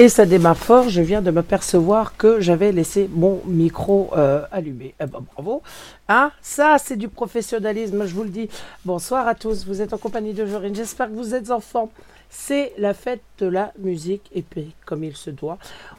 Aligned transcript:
Et 0.00 0.08
ça 0.08 0.26
démarre 0.26 0.56
fort, 0.56 0.88
je 0.88 1.02
viens 1.02 1.22
de 1.22 1.32
m'apercevoir 1.32 2.16
que 2.16 2.38
j'avais 2.38 2.70
laissé 2.70 3.10
mon 3.12 3.40
micro 3.46 4.10
euh, 4.16 4.44
allumé. 4.52 4.94
Eh 5.00 5.06
ben, 5.06 5.24
bravo. 5.34 5.60
Hein 6.08 6.30
ça, 6.40 6.76
c'est 6.78 6.94
du 6.94 7.08
professionnalisme, 7.08 8.06
je 8.06 8.14
vous 8.14 8.22
le 8.22 8.28
dis. 8.28 8.48
Bonsoir 8.84 9.26
à 9.26 9.34
tous, 9.34 9.66
vous 9.66 9.82
êtes 9.82 9.92
en 9.92 9.98
compagnie 9.98 10.34
de 10.34 10.46
Jorine, 10.46 10.72
j'espère 10.72 11.08
que 11.08 11.14
vous 11.14 11.34
êtes 11.34 11.50
enfants. 11.50 11.90
C'est 12.30 12.74
la 12.78 12.94
fête 12.94 13.22
de 13.40 13.48
la 13.48 13.72
musique, 13.76 14.30
et 14.32 14.42
puis 14.42 14.72
comme 14.86 15.02
il 15.02 15.16
se 15.16 15.30
doit, 15.30 15.58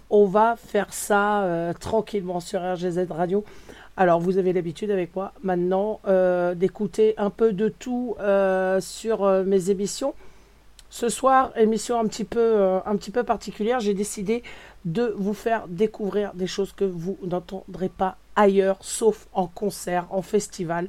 on 0.09 0.27
va 0.27 0.55
faire 0.55 0.93
ça 0.93 1.43
euh, 1.43 1.73
tranquillement 1.73 2.39
sur 2.39 2.61
RGZ 2.61 3.05
Radio. 3.09 3.43
Alors, 3.97 4.21
vous 4.21 4.37
avez 4.37 4.53
l'habitude 4.53 4.91
avec 4.91 5.13
moi 5.13 5.33
maintenant 5.43 5.99
euh, 6.07 6.55
d'écouter 6.55 7.15
un 7.17 7.29
peu 7.29 7.51
de 7.51 7.67
tout 7.67 8.15
sur 8.79 9.29
mes 9.43 9.69
émissions. 9.71 10.13
Ce 10.89 11.07
soir, 11.09 11.51
émission 11.55 11.99
un 11.99 12.07
petit 12.07 12.23
peu, 12.23 12.39
euh, 12.39 12.79
un 12.85 12.95
petit 12.97 13.11
peu 13.11 13.23
particulière, 13.23 13.79
j'ai 13.79 13.93
décidé 13.93 14.41
de 14.85 15.13
vous 15.17 15.33
faire 15.33 15.67
découvrir 15.67 16.33
des 16.33 16.47
choses 16.47 16.71
que 16.71 16.83
vous 16.85 17.17
n'entendrez 17.23 17.89
pas 17.89 18.17
ailleurs, 18.35 18.77
sauf 18.81 19.27
en 19.33 19.47
concert, 19.47 20.07
en 20.09 20.21
festival. 20.21 20.87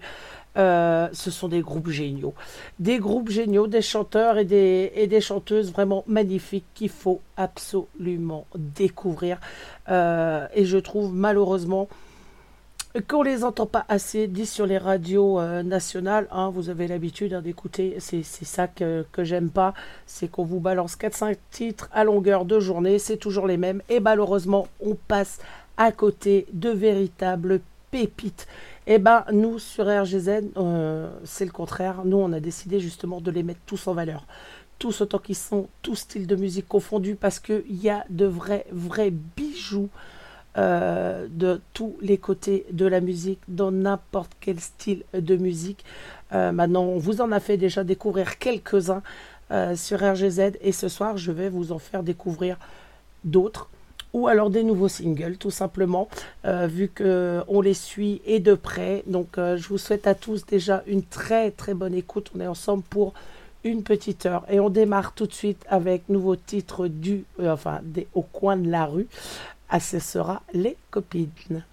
Euh, 0.56 1.08
ce 1.12 1.30
sont 1.30 1.48
des 1.48 1.60
groupes 1.60 1.90
géniaux. 1.90 2.34
Des 2.78 2.98
groupes 2.98 3.28
géniaux, 3.28 3.66
des 3.66 3.82
chanteurs 3.82 4.38
et 4.38 4.44
des, 4.44 4.90
et 4.94 5.06
des 5.06 5.20
chanteuses 5.20 5.70
vraiment 5.70 6.02
magnifiques 6.06 6.66
qu'il 6.74 6.88
faut 6.88 7.20
absolument 7.36 8.46
découvrir. 8.56 9.38
Euh, 9.90 10.46
et 10.54 10.64
je 10.64 10.78
trouve 10.78 11.12
malheureusement 11.14 11.88
qu'on 13.08 13.22
les 13.22 13.44
entend 13.44 13.66
pas 13.66 13.84
assez 13.88 14.26
dit 14.26 14.46
sur 14.46 14.66
les 14.66 14.78
radios 14.78 15.38
euh, 15.38 15.62
nationales. 15.62 16.26
Hein, 16.32 16.50
vous 16.50 16.70
avez 16.70 16.88
l'habitude 16.88 17.32
hein, 17.34 17.40
d'écouter, 17.40 17.96
c'est 18.00 18.24
ça 18.24 18.66
que, 18.66 19.06
que 19.12 19.22
j'aime 19.22 19.50
pas, 19.50 19.74
c'est 20.06 20.28
qu'on 20.28 20.44
vous 20.44 20.60
balance 20.60 20.96
4-5 20.96 21.36
titres 21.50 21.88
à 21.92 22.04
longueur 22.04 22.44
de 22.44 22.58
journée, 22.58 22.98
c'est 22.98 23.16
toujours 23.16 23.46
les 23.46 23.56
mêmes, 23.56 23.82
et 23.88 24.00
malheureusement 24.00 24.66
on 24.80 24.96
passe 24.96 25.38
à 25.76 25.92
côté 25.92 26.46
de 26.52 26.70
véritables 26.70 27.60
pépites. 27.90 28.48
Eh 28.86 28.98
ben 28.98 29.24
nous 29.32 29.60
sur 29.60 29.86
RGZ, 29.86 30.50
euh, 30.56 31.10
c'est 31.24 31.44
le 31.44 31.52
contraire, 31.52 32.04
nous 32.04 32.16
on 32.16 32.32
a 32.32 32.40
décidé 32.40 32.80
justement 32.80 33.20
de 33.20 33.30
les 33.30 33.44
mettre 33.44 33.60
tous 33.66 33.86
en 33.86 33.94
valeur. 33.94 34.26
Tous 34.80 35.02
autant 35.02 35.18
qu'ils 35.18 35.36
sont, 35.36 35.68
tous 35.82 35.94
styles 35.94 36.26
de 36.26 36.36
musique 36.36 36.66
confondus, 36.66 37.14
parce 37.14 37.38
qu'il 37.38 37.82
y 37.82 37.88
a 37.88 38.04
de 38.10 38.26
vrais, 38.26 38.66
vrais 38.72 39.10
bijoux 39.10 39.90
euh, 40.58 41.28
de 41.30 41.60
tous 41.74 41.96
les 42.00 42.18
côtés 42.18 42.66
de 42.72 42.84
la 42.84 43.00
musique, 43.00 43.38
dans 43.46 43.70
n'importe 43.70 44.32
quel 44.40 44.58
style 44.58 45.04
de 45.14 45.36
musique. 45.36 45.84
Euh, 46.32 46.50
maintenant, 46.50 46.82
on 46.82 46.98
vous 46.98 47.20
en 47.20 47.30
a 47.30 47.38
fait 47.38 47.56
déjà 47.56 47.84
découvrir 47.84 48.38
quelques-uns 48.38 49.02
euh, 49.52 49.76
sur 49.76 50.00
RGZ 50.00 50.52
et 50.60 50.72
ce 50.72 50.88
soir, 50.88 51.16
je 51.16 51.30
vais 51.30 51.48
vous 51.48 51.70
en 51.70 51.78
faire 51.78 52.02
découvrir 52.02 52.58
d'autres 53.22 53.68
ou 54.12 54.26
alors 54.26 54.50
des 54.50 54.64
nouveaux 54.64 54.88
singles 54.88 55.36
tout 55.36 55.52
simplement 55.52 56.08
vu 56.44 56.88
que 56.88 57.44
on 57.46 57.60
les 57.60 57.74
suit 57.74 58.20
et 58.26 58.40
de 58.40 58.54
près. 58.54 59.04
Donc 59.06 59.28
je 59.36 59.68
vous 59.68 59.78
souhaite 59.78 60.08
à 60.08 60.16
tous 60.16 60.44
déjà 60.46 60.82
une 60.88 61.04
très 61.04 61.52
très 61.52 61.74
bonne 61.74 61.94
écoute. 61.94 62.32
On 62.34 62.40
est 62.40 62.46
ensemble 62.48 62.82
pour 62.82 63.14
une 63.62 63.82
petite 63.82 64.26
heure. 64.26 64.44
Et 64.50 64.58
on 64.58 64.68
démarre 64.68 65.12
tout 65.12 65.26
de 65.26 65.32
suite 65.32 65.64
avec 65.68 66.08
nouveau 66.08 66.34
titre 66.34 66.88
du 66.88 67.24
enfin 67.40 67.80
des 67.82 68.08
au 68.14 68.22
coin 68.22 68.56
de 68.56 68.68
la 68.68 68.86
rue 68.86 69.06
ah, 69.70 69.80
ce 69.80 69.98
sera 69.98 70.42
les 70.52 70.76
copines. 70.90 71.64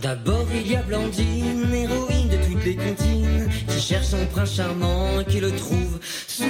D'abord 0.00 0.46
il 0.54 0.72
y 0.72 0.76
a 0.76 0.82
Blandine, 0.82 1.74
héroïne 1.74 2.28
de 2.28 2.36
toutes 2.36 2.64
les 2.64 2.76
comptines, 2.76 3.48
qui 3.68 3.80
cherche 3.80 4.06
son 4.06 4.26
prince 4.26 4.54
charmant 4.54 5.22
qui 5.28 5.40
le 5.40 5.52
trouve 5.52 6.00
souvent. 6.26 6.48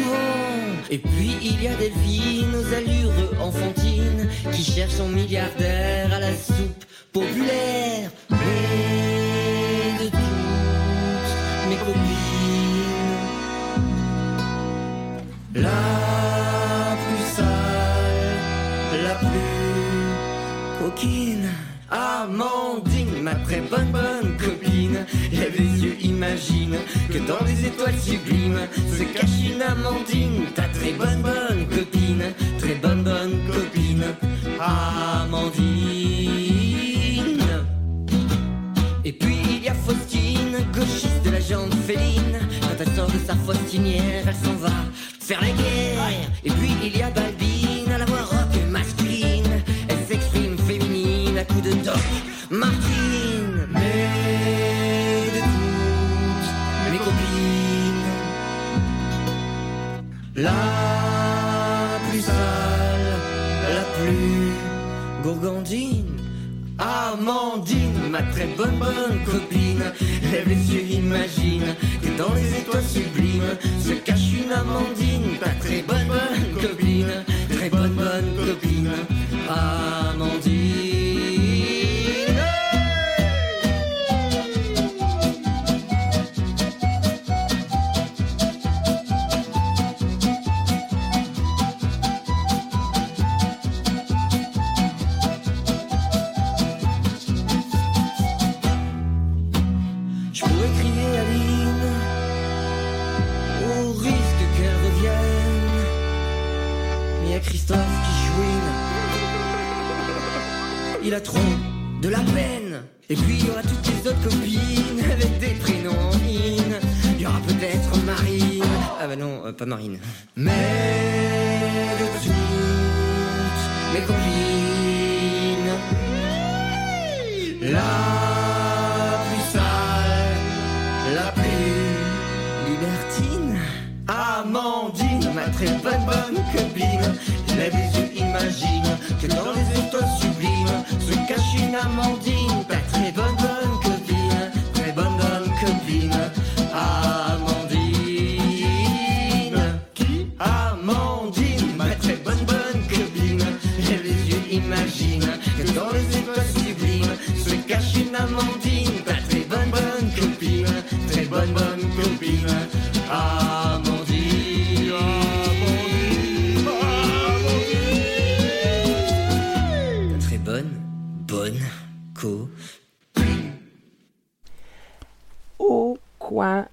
Et 0.90 0.98
puis 0.98 1.36
il 1.42 1.62
y 1.62 1.68
a 1.68 1.74
Delphine 1.74 2.54
aux 2.54 2.74
allures 2.74 3.42
enfantines, 3.42 4.28
qui 4.52 4.62
cherche 4.62 4.92
son 4.92 5.08
milliardaire 5.08 6.12
à 6.12 6.20
la 6.20 6.32
soupe 6.32 6.84
populaire. 7.12 8.10
Que 27.12 27.18
dans 27.18 27.44
les 27.44 27.66
étoiles 27.66 27.98
sublimes 27.98 28.60
se 28.90 29.02
cache 29.02 29.44
une 29.44 29.60
Amandine, 29.60 30.46
ta 30.54 30.62
très 30.62 30.92
bonne 30.92 31.20
bonne 31.20 31.66
copine, 31.68 32.32
très 32.58 32.74
bonne 32.76 33.02
bonne 33.02 33.46
copine. 33.46 34.04
Amandine. 34.58 35.52
Et 39.04 39.12
puis 39.12 39.36
il 39.44 39.64
y 39.64 39.68
a 39.68 39.74
Faustine, 39.74 40.56
gauchiste 40.74 41.22
de 41.24 41.30
la 41.30 41.40
jante 41.40 41.74
féline. 41.86 42.38
Quand 42.62 42.76
elle 42.80 42.94
sort 42.96 43.10
de 43.10 43.18
sa 43.26 43.34
faustinière, 43.34 44.24
elle 44.26 44.34
s'en 44.34 44.54
va 44.54 44.70
faire 45.20 45.40
la 45.40 45.48
guerre. 45.48 45.71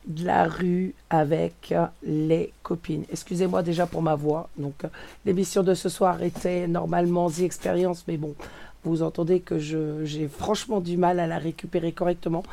De 0.07 0.25
la 0.25 0.45
rue 0.45 0.93
avec 1.09 1.73
les 2.03 2.53
copines. 2.63 3.05
Excusez-moi 3.11 3.63
déjà 3.63 3.85
pour 3.85 4.01
ma 4.01 4.15
voix. 4.15 4.49
Donc, 4.57 4.83
l'émission 5.25 5.63
de 5.63 5.73
ce 5.73 5.89
soir 5.89 6.21
était 6.23 6.67
normalement 6.67 7.29
The 7.29 7.39
Experience, 7.39 8.03
mais 8.07 8.17
bon, 8.17 8.35
vous 8.83 9.01
entendez 9.03 9.39
que 9.39 9.59
j'ai 9.59 10.27
franchement 10.27 10.79
du 10.81 10.97
mal 10.97 11.19
à 11.19 11.27
la 11.27 11.37
récupérer 11.37 11.91
correctement. 11.91 12.43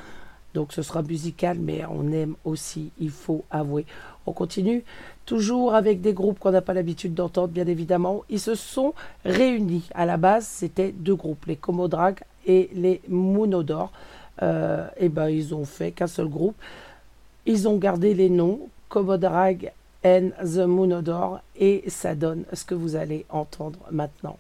Donc, 0.57 0.73
ce 0.73 0.81
sera 0.81 1.03
musical, 1.03 1.59
mais 1.61 1.85
on 1.85 2.11
aime 2.13 2.35
aussi, 2.47 2.91
il 2.99 3.11
faut 3.11 3.45
avouer. 3.51 3.85
On 4.25 4.33
continue 4.33 4.85
toujours 5.27 5.75
avec 5.75 6.01
des 6.01 6.15
groupes 6.15 6.39
qu'on 6.39 6.51
n'a 6.51 6.63
pas 6.63 6.73
l'habitude 6.73 7.13
d'entendre, 7.13 7.49
bien 7.49 7.67
évidemment. 7.67 8.23
Ils 8.31 8.41
se 8.41 8.55
sont 8.55 8.95
réunis. 9.27 9.87
À 9.95 10.07
la 10.07 10.17
base, 10.17 10.47
c'était 10.47 10.93
deux 10.93 11.15
groupes, 11.15 11.45
les 11.45 11.57
Comodrag 11.57 12.21
et 12.47 12.71
les 12.73 13.03
Moonodor. 13.07 13.93
Euh, 14.43 14.89
et 14.97 15.11
ben, 15.11 15.29
ils 15.29 15.55
ont 15.55 15.67
fait 15.67 15.93
qu'un 15.93 16.07
seul 16.07 16.29
groupe. 16.29 16.57
Ils 17.45 17.69
ont 17.69 17.77
gardé 17.77 18.15
les 18.15 18.31
noms 18.31 18.61
Comodrag 18.89 19.73
and 20.07 20.31
the 20.43 20.65
Moonodor 20.67 21.41
et 21.61 21.85
ça 21.89 22.15
donne 22.15 22.45
ce 22.55 22.65
que 22.65 22.75
vous 22.75 22.97
allez 22.97 23.27
entendre 23.29 23.81
maintenant. 23.91 24.39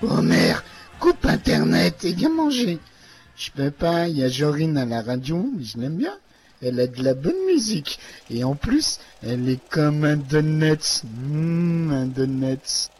Oh 0.00 0.22
mère, 0.22 0.62
coupe 1.00 1.26
Internet 1.26 2.04
et 2.04 2.12
viens 2.12 2.28
manger. 2.28 2.78
Je 3.34 3.50
peux 3.50 3.72
pas, 3.72 4.06
il 4.06 4.18
y 4.18 4.22
a 4.22 4.28
Jorine 4.28 4.78
à 4.78 4.84
la 4.84 5.02
radio, 5.02 5.44
mais 5.56 5.64
je 5.64 5.76
l'aime 5.76 5.96
bien. 5.96 6.16
Elle 6.62 6.78
a 6.78 6.86
de 6.86 7.02
la 7.02 7.14
bonne 7.14 7.46
musique. 7.46 7.98
Et 8.30 8.44
en 8.44 8.54
plus, 8.54 9.00
elle 9.26 9.48
est 9.48 9.60
comme 9.70 10.04
un 10.04 10.16
donut. 10.16 11.02
Mmh, 11.04 11.92
un 11.92 12.06
donut. 12.06 12.90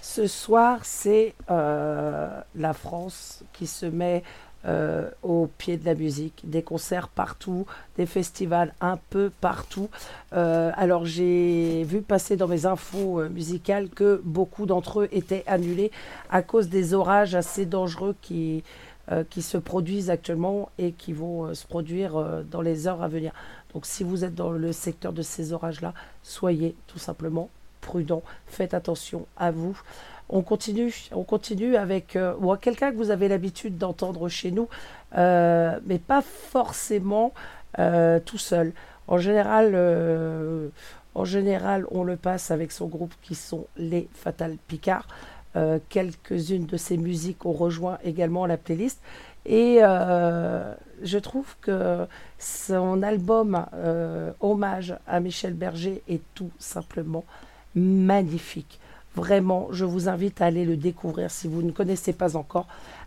Ce 0.00 0.26
soir, 0.26 0.80
c'est 0.82 1.34
euh, 1.52 2.40
la 2.56 2.72
France 2.72 3.44
qui 3.52 3.68
se 3.68 3.86
met 3.86 4.24
euh, 4.66 5.10
au 5.22 5.48
pied 5.58 5.76
de 5.76 5.84
la 5.84 5.94
musique, 5.94 6.42
des 6.44 6.62
concerts 6.62 7.08
partout, 7.08 7.66
des 7.96 8.06
festivals 8.06 8.74
un 8.80 8.98
peu 9.10 9.30
partout. 9.40 9.88
Euh, 10.32 10.70
alors 10.76 11.04
j'ai 11.04 11.84
vu 11.84 12.02
passer 12.02 12.36
dans 12.36 12.48
mes 12.48 12.66
infos 12.66 13.28
musicales 13.28 13.88
que 13.88 14.20
beaucoup 14.24 14.66
d'entre 14.66 15.00
eux 15.00 15.08
étaient 15.12 15.44
annulés 15.46 15.90
à 16.30 16.42
cause 16.42 16.68
des 16.68 16.94
orages 16.94 17.34
assez 17.34 17.66
dangereux 17.66 18.14
qui, 18.22 18.62
qui 19.30 19.42
se 19.42 19.58
produisent 19.58 20.10
actuellement 20.10 20.70
et 20.78 20.92
qui 20.92 21.12
vont 21.12 21.54
se 21.54 21.66
produire 21.66 22.42
dans 22.50 22.62
les 22.62 22.86
heures 22.86 23.02
à 23.02 23.08
venir. 23.08 23.32
Donc 23.74 23.84
si 23.84 24.04
vous 24.04 24.24
êtes 24.24 24.34
dans 24.34 24.50
le 24.50 24.72
secteur 24.72 25.12
de 25.12 25.22
ces 25.22 25.52
orages-là, 25.52 25.92
soyez 26.22 26.76
tout 26.86 26.98
simplement 26.98 27.50
prudent, 27.82 28.22
faites 28.46 28.72
attention 28.72 29.26
à 29.36 29.50
vous. 29.50 29.78
On 30.34 30.40
continue, 30.40 30.94
on 31.12 31.24
continue 31.24 31.76
avec 31.76 32.16
euh, 32.16 32.56
quelqu'un 32.56 32.90
que 32.90 32.96
vous 32.96 33.10
avez 33.10 33.28
l'habitude 33.28 33.76
d'entendre 33.76 34.30
chez 34.30 34.50
nous, 34.50 34.66
euh, 35.18 35.78
mais 35.84 35.98
pas 35.98 36.22
forcément 36.22 37.34
euh, 37.78 38.18
tout 38.18 38.38
seul. 38.38 38.72
En 39.08 39.18
général, 39.18 39.76
en 41.14 41.24
général, 41.26 41.84
on 41.90 42.02
le 42.02 42.16
passe 42.16 42.50
avec 42.50 42.72
son 42.72 42.86
groupe 42.86 43.12
qui 43.20 43.34
sont 43.34 43.66
les 43.76 44.08
Fatal 44.14 44.56
Picard. 44.68 45.06
Quelques-unes 45.90 46.64
de 46.64 46.76
ses 46.78 46.96
musiques 46.96 47.44
ont 47.44 47.52
rejoint 47.52 47.98
également 48.04 48.46
la 48.46 48.56
playlist. 48.56 49.02
Et 49.44 49.80
je 49.82 51.18
trouve 51.18 51.56
que 51.60 52.06
son 52.38 53.02
album 53.02 53.66
Hommage 54.40 54.96
à 55.06 55.20
Michel 55.20 55.52
Berger 55.52 56.02
est 56.08 56.22
tout 56.34 56.52
simplement 56.58 57.24
magnifique. 57.74 58.80
Vraiment, 59.14 59.68
je 59.70 59.84
vous 59.84 60.08
invite 60.08 60.40
à 60.40 60.46
aller 60.46 60.64
le 60.64 60.76
découvrir 60.76 61.30
si 61.30 61.46
vous 61.46 61.62
ne 61.62 61.70
connaissez 61.70 62.12
pas 62.12 62.36
encore. 62.36 62.66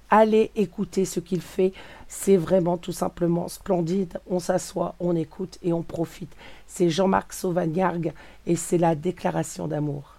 Allez 0.10 0.52
écouter 0.56 1.04
ce 1.04 1.20
qu'il 1.20 1.42
fait. 1.42 1.74
C'est 2.08 2.38
vraiment 2.38 2.78
tout 2.78 2.92
simplement 2.92 3.48
splendide. 3.48 4.20
On 4.30 4.40
s'assoit, 4.40 4.94
on 5.00 5.16
écoute 5.16 5.58
et 5.64 5.74
on 5.74 5.82
profite. 5.82 6.32
C'est 6.68 6.90
Jean-Marc 6.90 7.34
Sauvagnargues 7.34 8.14
et 8.46 8.56
c'est 8.56 8.78
la 8.78 8.94
déclaration 8.94 9.68
d'amour. 9.68 10.15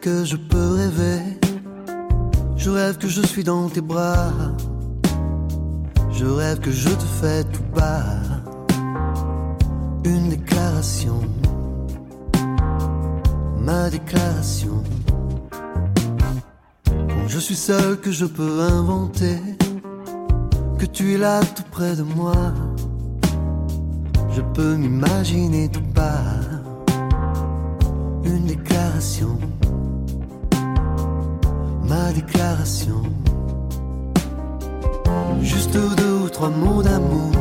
Que 0.00 0.24
je 0.24 0.36
peux 0.36 0.74
rêver. 0.74 1.20
Je 2.56 2.70
rêve 2.70 2.98
que 2.98 3.08
je 3.08 3.22
suis 3.22 3.44
dans 3.44 3.68
tes 3.68 3.80
bras. 3.80 4.32
Je 6.12 6.24
rêve 6.24 6.60
que 6.60 6.70
je 6.70 6.88
te 6.88 7.04
fais 7.20 7.44
tout 7.44 7.62
bas. 7.74 8.20
Une 10.04 10.30
déclaration. 10.30 11.20
Ma 13.58 13.90
déclaration. 13.90 14.82
Quand 16.84 17.28
je 17.28 17.38
suis 17.38 17.56
seul 17.56 18.00
que 18.00 18.10
je 18.10 18.24
peux 18.24 18.60
inventer. 18.60 19.38
Que 20.78 20.86
tu 20.86 21.14
es 21.14 21.18
là 21.18 21.40
tout 21.54 21.68
près 21.70 21.94
de 21.94 22.02
moi. 22.02 22.54
Je 24.34 24.40
peux 24.54 24.76
m'imaginer 24.76 25.68
tout 25.68 25.88
bas 25.94 26.60
une 28.24 28.46
déclaration, 28.46 29.38
ma 31.90 32.12
déclaration. 32.12 33.02
Juste 35.42 35.76
deux 36.00 36.16
ou 36.24 36.28
trois 36.28 36.48
mots 36.48 36.82
d'amour 36.84 37.32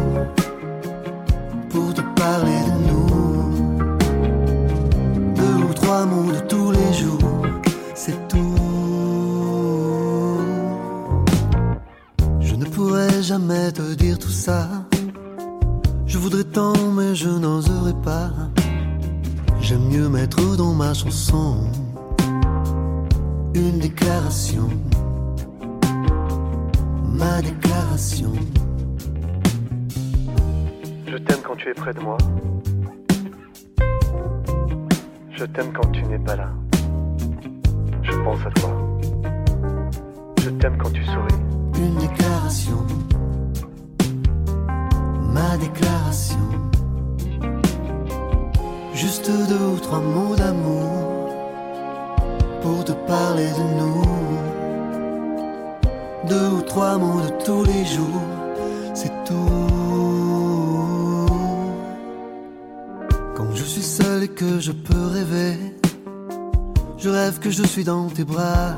dans 67.90 68.08
tes 68.08 68.24
bras. 68.24 68.76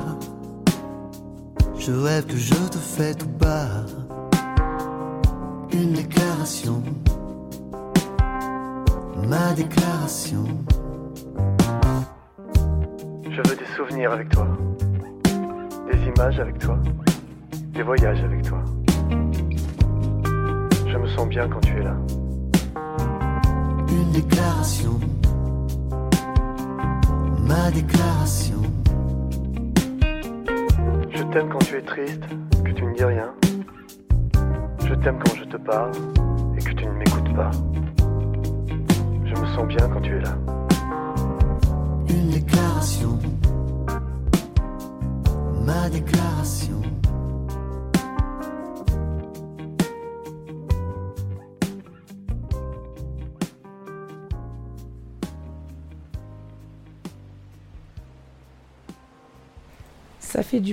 Je 1.78 1.92
rêve 1.92 2.24
que 2.24 2.36
je 2.36 2.54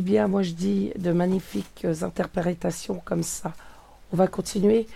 bien, 0.02 0.28
moi 0.28 0.42
je 0.42 0.52
dis, 0.52 0.92
de 0.98 1.12
magnifiques 1.12 1.86
interprétations 2.02 3.02
comme 3.04 3.24
ça. 3.24 3.54
On 4.12 4.18
va 4.18 4.28
continuer. 4.28 4.88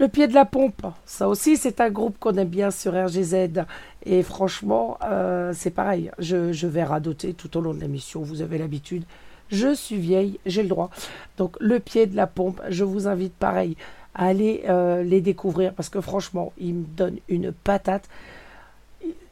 Le 0.00 0.08
pied 0.08 0.26
de 0.26 0.34
la 0.34 0.44
pompe, 0.44 0.86
ça 1.06 1.28
aussi 1.28 1.56
c'est 1.56 1.80
un 1.80 1.88
groupe 1.88 2.18
qu'on 2.18 2.34
aime 2.34 2.48
bien 2.48 2.72
sur 2.72 2.92
RGZ. 2.94 3.64
Et 4.04 4.24
franchement, 4.24 4.98
euh, 5.04 5.52
c'est 5.54 5.70
pareil, 5.70 6.10
je, 6.18 6.66
vais 6.66 6.82
radoter 6.82 7.32
tout 7.32 7.56
au 7.56 7.60
long 7.60 7.72
de 7.72 7.80
l'émission, 7.80 8.20
vous 8.20 8.42
avez 8.42 8.58
l'habitude. 8.58 9.04
Je 9.50 9.72
suis 9.72 9.96
vieille, 9.96 10.40
j'ai 10.46 10.64
le 10.64 10.68
droit. 10.68 10.90
Donc 11.38 11.56
le 11.60 11.78
pied 11.78 12.06
de 12.06 12.16
la 12.16 12.26
pompe, 12.26 12.60
je 12.70 12.82
vous 12.82 13.06
invite 13.06 13.34
pareil 13.34 13.76
à 14.16 14.26
aller 14.26 14.64
euh, 14.68 15.04
les 15.04 15.20
découvrir 15.20 15.72
parce 15.72 15.88
que 15.88 16.00
franchement, 16.00 16.52
ils 16.58 16.74
me 16.74 16.84
donnent 16.84 17.20
une 17.28 17.52
patate. 17.52 18.08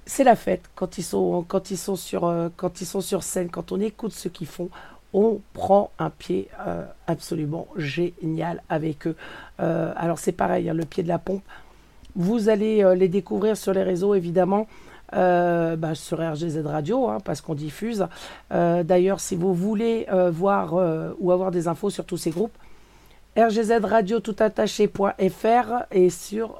C'est 0.06 0.24
la 0.24 0.36
fête 0.36 0.62
quand 0.74 0.98
ils 0.98 1.04
sont 1.04 1.44
quand 1.46 1.70
ils 1.70 1.78
sont 1.78 1.96
sur 1.96 2.24
euh, 2.24 2.48
quand 2.56 2.80
ils 2.80 2.86
sont 2.86 3.00
sur 3.00 3.22
scène, 3.22 3.50
quand 3.50 3.72
on 3.72 3.80
écoute 3.80 4.12
ce 4.12 4.28
qu'ils 4.28 4.46
font, 4.46 4.68
on 5.12 5.40
prend 5.52 5.90
un 5.98 6.10
pied 6.10 6.48
euh, 6.66 6.84
absolument 7.06 7.68
génial 7.76 8.62
avec 8.68 9.06
eux. 9.06 9.16
Euh, 9.60 9.92
alors 9.96 10.18
c'est 10.18 10.32
pareil, 10.32 10.68
hein, 10.68 10.74
le 10.74 10.84
pied 10.84 11.02
de 11.02 11.08
la 11.08 11.18
pompe. 11.18 11.42
Vous 12.14 12.48
allez 12.48 12.84
les 12.94 13.08
découvrir 13.08 13.56
sur 13.56 13.72
les 13.72 13.82
réseaux 13.82 14.14
évidemment. 14.14 14.66
Bah, 15.14 15.94
sur 15.94 16.20
RGZ 16.20 16.64
Radio, 16.64 17.08
hein, 17.10 17.18
parce 17.22 17.42
qu'on 17.42 17.54
diffuse. 17.54 18.06
D'ailleurs, 18.50 19.20
si 19.20 19.36
vous 19.36 19.52
voulez 19.52 20.06
voir 20.30 20.74
ou 21.18 21.32
avoir 21.32 21.50
des 21.50 21.68
infos 21.68 21.90
sur 21.90 22.06
tous 22.06 22.16
ces 22.16 22.30
groupes, 22.30 22.56
rgzradio 23.36 24.20
toutattaché.fr 24.20 25.84
et 25.90 26.10
sur 26.10 26.58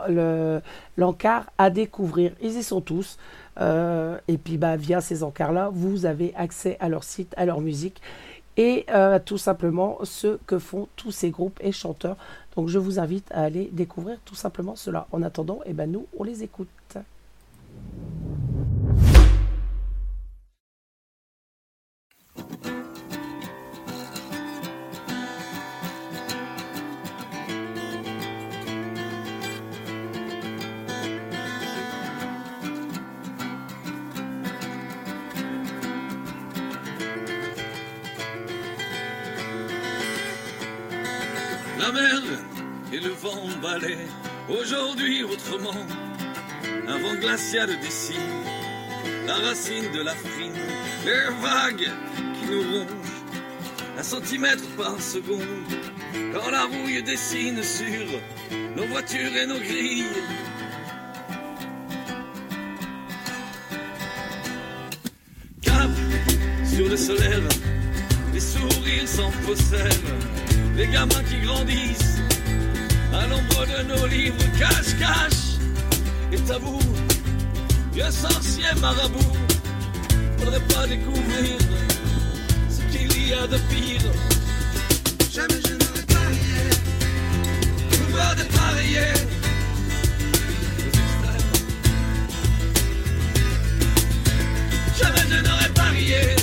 l'encart 0.96 1.46
à 1.58 1.70
découvrir. 1.70 2.32
Ils 2.40 2.56
y 2.58 2.62
sont 2.62 2.80
tous. 2.80 3.18
Euh, 3.60 4.16
et 4.28 4.38
puis 4.38 4.56
bah, 4.56 4.76
via 4.76 5.00
ces 5.00 5.22
encarts-là, 5.22 5.70
vous 5.72 6.06
avez 6.06 6.32
accès 6.36 6.76
à 6.80 6.88
leur 6.88 7.04
site, 7.04 7.34
à 7.36 7.44
leur 7.44 7.60
musique 7.60 8.00
et 8.56 8.84
euh, 8.90 9.18
tout 9.24 9.38
simplement 9.38 9.98
ce 10.02 10.38
que 10.46 10.58
font 10.58 10.88
tous 10.96 11.10
ces 11.10 11.30
groupes 11.30 11.58
et 11.62 11.72
chanteurs. 11.72 12.16
Donc 12.56 12.68
je 12.68 12.78
vous 12.78 12.98
invite 12.98 13.30
à 13.32 13.42
aller 13.42 13.70
découvrir 13.72 14.18
tout 14.24 14.34
simplement 14.34 14.76
cela. 14.76 15.06
En 15.12 15.22
attendant, 15.22 15.60
eh 15.64 15.72
ben, 15.72 15.90
nous, 15.90 16.06
on 16.18 16.24
les 16.24 16.42
écoute. 16.42 16.68
Et 42.92 43.00
le 43.00 43.10
vent 43.10 43.48
balaient 43.60 44.06
aujourd'hui 44.48 45.24
autrement. 45.24 45.86
Un 46.88 46.98
vent 46.98 47.14
glacial 47.20 47.68
dessine 47.80 48.16
la 49.26 49.34
racine 49.34 49.90
de 49.92 50.02
la 50.02 50.14
frine, 50.14 50.52
les 51.04 51.42
vagues 51.42 51.90
qui 52.38 52.50
nous 52.50 52.62
rongent 52.62 52.86
un 53.98 54.02
centimètre 54.02 54.64
par 54.76 55.00
seconde. 55.00 55.42
Quand 56.32 56.50
la 56.50 56.64
rouille 56.64 57.02
dessine 57.02 57.62
sur 57.62 58.06
nos 58.76 58.86
voitures 58.86 59.36
et 59.36 59.46
nos 59.46 59.58
grilles. 59.58 60.04
Cap 65.60 65.90
sur 66.64 66.88
le 66.88 66.96
solaire, 66.96 67.48
les 68.32 68.40
sourires 68.40 69.08
sans 69.08 69.30
faussaires 69.30 70.41
les 70.76 70.86
gamins 70.86 71.22
qui 71.28 71.38
grandissent 71.46 72.20
à 73.12 73.26
l'ombre 73.26 73.66
de 73.66 73.82
nos 73.94 74.06
livres, 74.06 74.36
cache, 74.58 74.96
cache 74.98 75.58
et 76.32 76.38
tabou, 76.40 76.80
vieux 77.92 78.10
sorcier 78.10 78.64
marabout, 78.80 79.36
faudrait 80.38 80.60
pas 80.60 80.86
découvrir 80.86 81.58
ce 82.70 82.80
qu'il 82.90 83.28
y 83.28 83.32
a 83.34 83.46
de 83.46 83.58
pire. 83.70 84.12
Jamais 85.30 85.60
je 85.66 85.74
n'aurais 85.74 86.06
parié, 86.06 86.62
pouvoir 87.90 88.34
dépareiller. 88.36 89.12
Jamais 94.98 95.24
je 95.30 95.42
n'aurais 95.42 95.72
parié, 95.74 96.36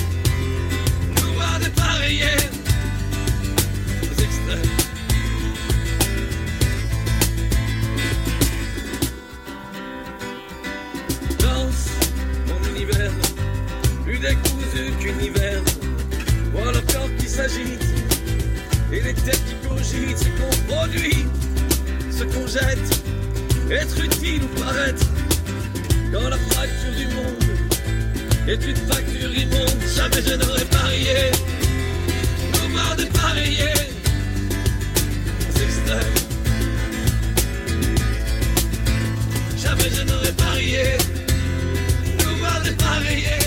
pouvoir 1.16 1.58
dépareiller. 1.60 2.59
Décousu 14.20 14.92
qu'univers. 15.00 15.62
Voir 16.52 16.72
le 16.72 16.80
corps 16.92 17.08
qui 17.18 17.26
s'agite 17.26 17.84
et 18.92 19.00
les 19.00 19.14
têtes 19.14 19.42
qui 19.46 19.68
cogitent 19.68 20.18
ce 20.18 20.28
qu'on 20.38 20.74
produit, 20.74 21.26
ce 22.10 22.24
qu'on 22.24 22.46
jette, 22.46 23.02
être 23.70 24.04
utile 24.04 24.42
ou 24.42 24.60
paraître 24.60 25.06
dans 26.12 26.28
la 26.28 26.36
fracture 26.36 26.94
du 26.96 27.06
monde 27.14 27.44
est 28.48 28.66
une 28.66 28.76
fracture 28.88 29.34
immonde. 29.34 29.80
Jamais 29.94 30.22
je 30.26 30.34
n'aurais 30.34 30.64
parié, 30.64 31.30
voir 32.72 32.96
dépareiller 32.96 33.74
aux 35.48 35.60
extrêmes. 35.62 36.14
Jamais 39.56 39.90
je 39.96 40.02
n'aurais 40.02 40.32
parié, 40.32 40.84
nous 42.18 42.36
voir 42.38 42.60
dépareiller. 42.62 43.24
Jamais 43.24 43.39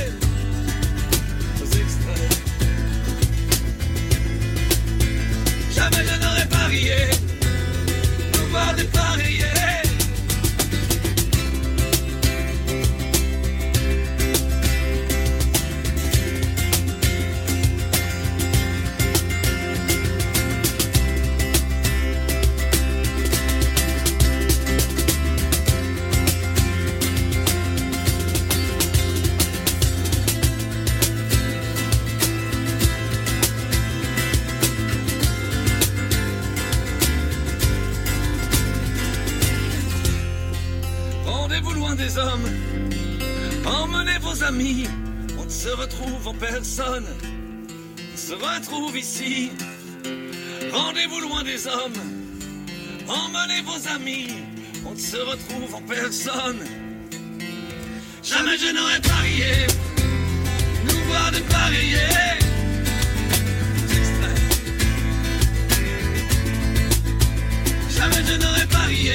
nous 8.84 9.33
retrouve 45.94 46.28
en 46.28 46.34
personne, 46.34 47.06
on 48.14 48.18
se 48.18 48.34
retrouve 48.34 48.98
ici. 48.98 49.52
Rendez-vous 50.72 51.20
loin 51.22 51.44
des 51.44 51.68
hommes, 51.68 51.94
emmenez 53.08 53.62
vos 53.62 53.88
amis, 53.96 54.28
on 54.86 54.92
ne 54.92 55.00
se 55.00 55.18
retrouve 55.18 55.76
en 55.76 55.82
personne. 55.82 56.64
Jamais 58.24 58.58
je 58.58 58.74
n'aurais 58.74 59.02
parié, 59.02 59.68
nous 60.86 61.00
voir 61.08 61.32
dépareiller. 61.32 61.98
Jamais 67.90 68.24
je 68.26 68.36
n'aurais 68.42 68.68
parié, 68.68 69.14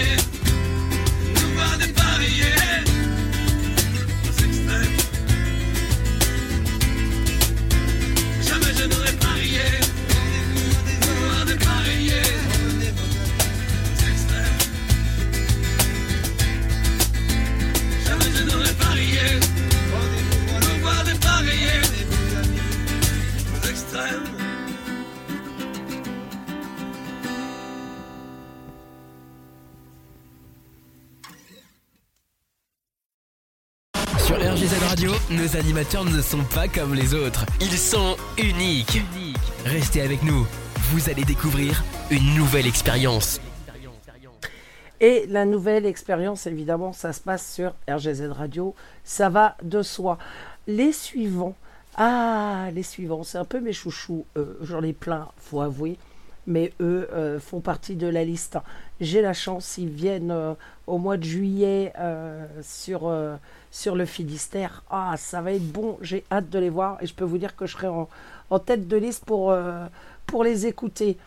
ne 35.78 36.20
sont 36.20 36.42
pas 36.54 36.66
comme 36.66 36.92
les 36.92 37.14
autres. 37.14 37.46
Ils 37.60 37.78
sont 37.78 38.16
uniques. 38.36 39.00
Restez 39.64 40.02
avec 40.02 40.24
nous. 40.24 40.44
Vous 40.90 41.08
allez 41.08 41.22
découvrir 41.22 41.84
une 42.10 42.34
nouvelle 42.34 42.66
expérience. 42.66 43.40
Et 45.00 45.26
la 45.28 45.44
nouvelle 45.44 45.86
expérience, 45.86 46.48
évidemment, 46.48 46.92
ça 46.92 47.12
se 47.12 47.20
passe 47.20 47.54
sur 47.54 47.74
RGZ 47.88 48.30
Radio. 48.32 48.74
Ça 49.04 49.28
va 49.28 49.56
de 49.62 49.82
soi. 49.82 50.18
Les 50.66 50.92
suivants. 50.92 51.54
Ah, 51.96 52.70
les 52.74 52.82
suivants, 52.82 53.22
c'est 53.22 53.38
un 53.38 53.44
peu 53.44 53.60
mes 53.60 53.72
chouchous. 53.72 54.24
Euh, 54.36 54.58
J'en 54.62 54.82
ai 54.82 54.92
plein, 54.92 55.28
faut 55.36 55.60
avouer. 55.60 55.96
Mais 56.48 56.72
eux 56.80 57.08
euh, 57.12 57.38
font 57.38 57.60
partie 57.60 57.94
de 57.94 58.08
la 58.08 58.24
liste. 58.24 58.58
J'ai 59.00 59.20
la 59.20 59.34
chance, 59.34 59.78
ils 59.78 59.90
viennent 59.90 60.32
euh, 60.32 60.54
au 60.86 60.98
mois 60.98 61.16
de 61.16 61.22
juillet 61.22 61.92
euh, 62.00 62.46
sur, 62.62 63.94
le 63.94 64.04
Finistère. 64.06 64.82
Ah, 64.90 65.14
ça 65.16 65.42
va 65.42 65.52
être 65.52 65.70
bon, 65.70 65.98
j'ai 66.00 66.24
hâte 66.32 66.48
de 66.48 66.58
les 66.58 66.70
voir 66.70 66.98
et 67.00 67.06
je 67.06 67.14
peux 67.14 67.24
vous 67.24 67.38
dire 67.38 67.54
que 67.54 67.66
je 67.66 67.74
serai 67.74 67.86
en, 67.86 68.58
tête 68.58 68.88
de 68.88 68.96
liste 68.96 69.24
pour, 69.26 69.54
les 70.42 70.66
écouter. 70.66 71.18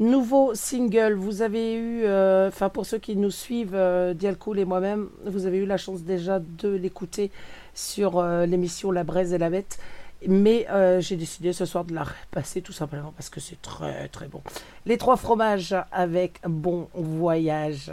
Nouveau 0.00 0.54
single, 0.54 1.14
vous 1.14 1.42
avez 1.42 1.76
eu, 1.76 2.04
enfin 2.48 2.68
pour 2.68 2.86
ceux 2.86 2.98
qui 2.98 3.16
nous 3.16 3.30
suivent, 3.30 3.78
Dialcool 4.16 4.58
et 4.58 4.64
moi-même, 4.64 5.08
vous 5.26 5.46
avez 5.46 5.58
eu 5.58 5.66
la 5.66 5.76
chance 5.76 6.02
déjà 6.02 6.40
de 6.40 6.70
l'écouter 6.70 7.30
sur 7.74 8.22
l'émission 8.46 8.90
La 8.90 9.04
Braise 9.04 9.34
et 9.34 9.38
la 9.38 9.50
Bête. 9.50 9.78
Mais 10.28 10.66
euh, 10.70 11.00
j'ai 11.00 11.16
décidé 11.16 11.52
ce 11.52 11.64
soir 11.64 11.84
de 11.84 11.94
la 11.94 12.04
repasser 12.04 12.62
tout 12.62 12.72
simplement 12.72 13.12
parce 13.16 13.28
que 13.28 13.40
c'est 13.40 13.60
très 13.60 14.08
très 14.08 14.28
bon. 14.28 14.42
Les 14.86 14.98
trois 14.98 15.16
fromages 15.16 15.76
avec 15.92 16.40
bon 16.46 16.88
voyage. 16.94 17.92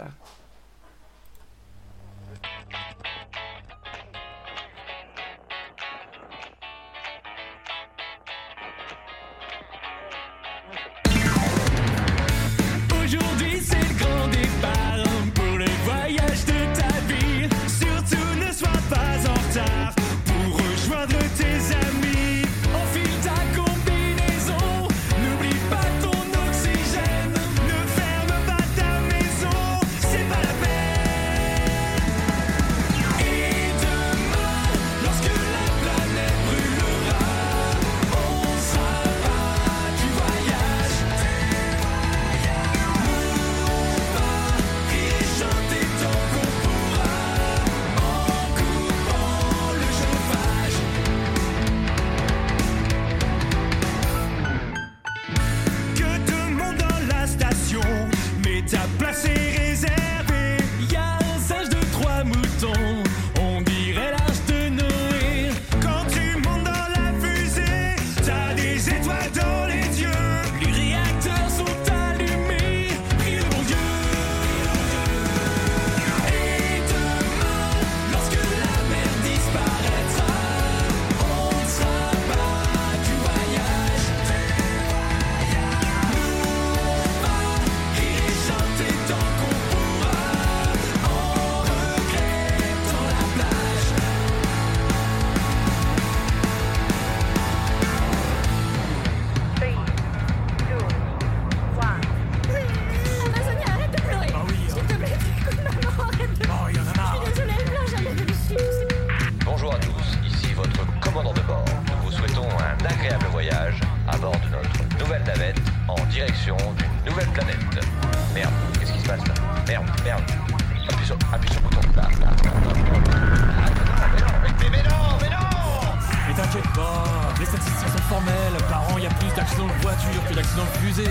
D'accidents 130.52 130.64
de 130.64 130.86
fusée. 130.86 131.04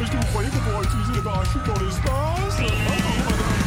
Est-ce 0.00 0.10
que 0.10 0.16
vous 0.16 0.26
croyez 0.26 0.48
qu'on 0.50 0.58
pourra 0.58 0.82
utiliser 0.82 1.12
les 1.14 1.20
parachutes 1.20 1.66
dans 1.66 1.84
l'espace? 1.84 3.63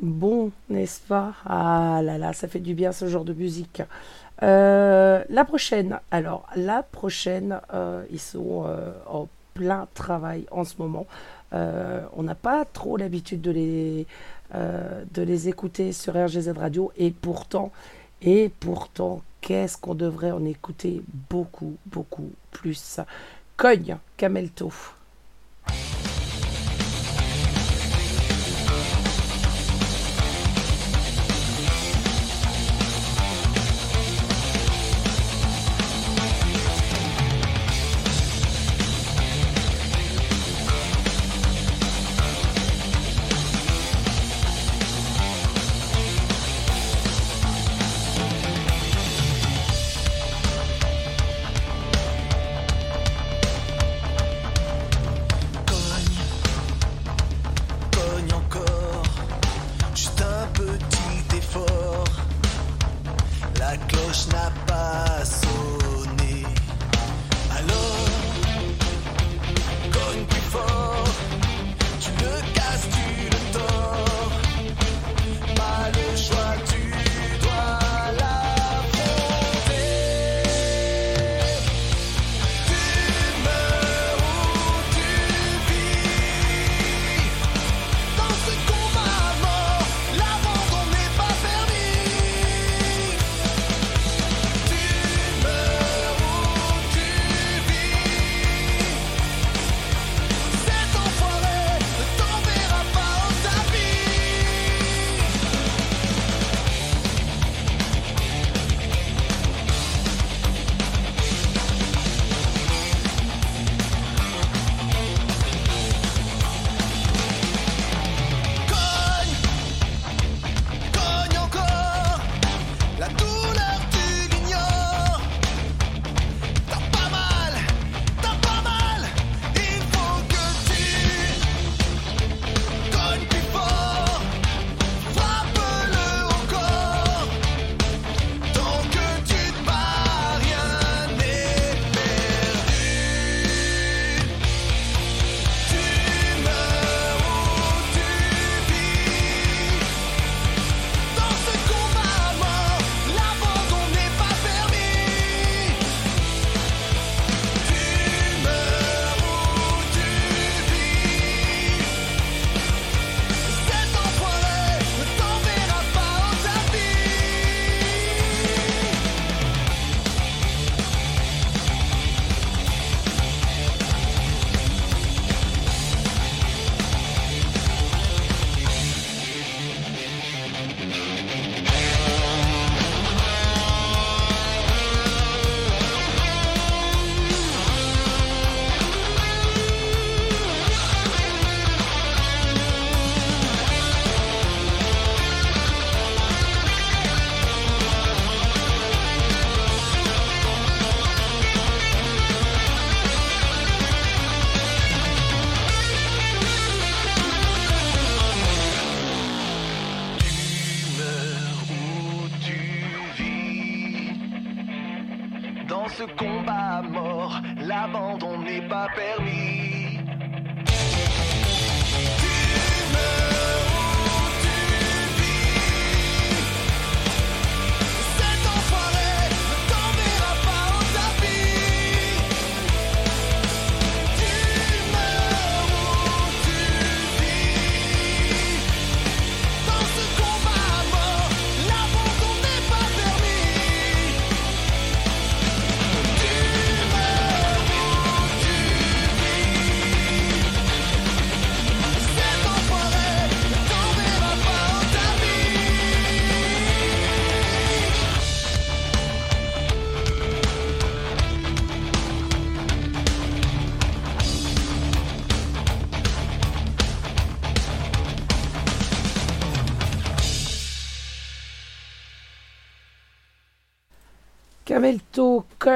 Bon, 0.00 0.52
n'est-ce 0.70 1.00
pas? 1.00 1.34
Ah 1.44 2.00
là 2.02 2.16
là, 2.16 2.32
ça 2.32 2.48
fait 2.48 2.60
du 2.60 2.72
bien 2.72 2.92
ce 2.92 3.08
genre 3.08 3.24
de 3.24 3.34
musique. 3.34 3.82
Euh, 4.42 5.22
la 5.28 5.44
prochaine, 5.44 5.98
alors 6.10 6.46
la 6.56 6.82
prochaine, 6.82 7.60
euh, 7.74 8.02
ils 8.10 8.20
sont 8.20 8.64
euh, 8.66 8.90
en 9.06 9.28
plein 9.52 9.86
travail 9.92 10.46
en 10.50 10.64
ce 10.64 10.74
moment. 10.78 11.06
On 11.52 12.22
n'a 12.22 12.34
pas 12.34 12.64
trop 12.64 12.96
l'habitude 12.96 13.40
de 13.42 13.50
les, 13.50 14.06
de 14.54 15.22
les 15.22 15.48
écouter 15.48 15.92
sur 15.92 16.14
RGZ 16.14 16.50
Radio 16.56 16.92
et 16.96 17.10
pourtant, 17.10 17.72
et 18.22 18.50
pourtant, 18.60 19.20
qu'est-ce 19.40 19.76
qu'on 19.76 19.96
devrait 19.96 20.30
en 20.30 20.44
écouter 20.44 21.02
beaucoup, 21.28 21.76
beaucoup 21.86 22.30
plus? 22.52 23.00
Cogne, 23.56 23.96
Camelto. 24.16 24.72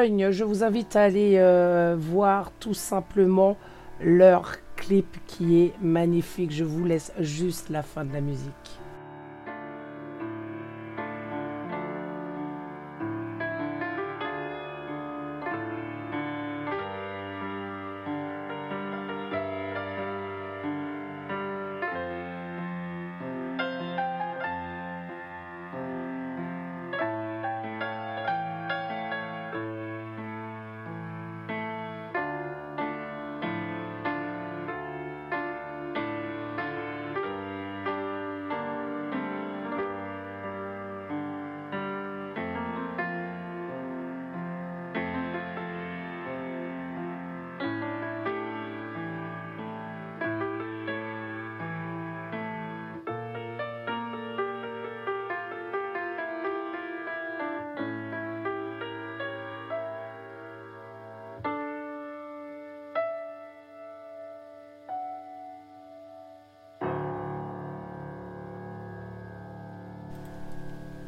Je 0.03 0.43
vous 0.43 0.65
invite 0.65 0.97
à 0.97 1.03
aller 1.03 1.37
euh, 1.37 1.95
voir 1.97 2.51
tout 2.59 2.75
simplement 2.75 3.57
leur 4.01 4.57
clip 4.75 5.07
qui 5.27 5.63
est 5.63 5.73
magnifique. 5.81 6.51
Je 6.51 6.65
vous 6.65 6.85
laisse 6.85 7.13
juste 7.21 7.69
la 7.71 7.83
fin 7.83 8.05
de 8.05 8.13
la 8.13 8.21
musique. 8.21 8.84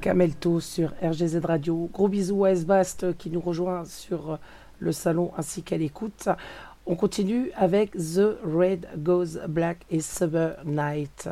Camelto 0.07 0.61
sur 0.61 0.93
RGZ 1.03 1.41
Radio. 1.43 1.91
Gros 1.93 2.07
bisous 2.07 2.45
à 2.45 2.53
Esbast 2.53 3.03
euh, 3.03 3.13
qui 3.13 3.29
nous 3.29 3.41
rejoint 3.41 3.85
sur 3.85 4.35
euh, 4.35 4.37
le 4.79 4.93
salon 4.93 5.33
ainsi 5.37 5.65
qu'à 5.65 5.77
l'écoute. 5.77 6.29
On 6.87 6.95
continue 6.95 7.51
avec 7.57 7.91
The 7.91 8.39
Red 8.45 8.87
Goes 8.99 9.41
Black 9.49 9.85
et 9.91 9.99
Summer 9.99 10.59
Night. 10.65 11.29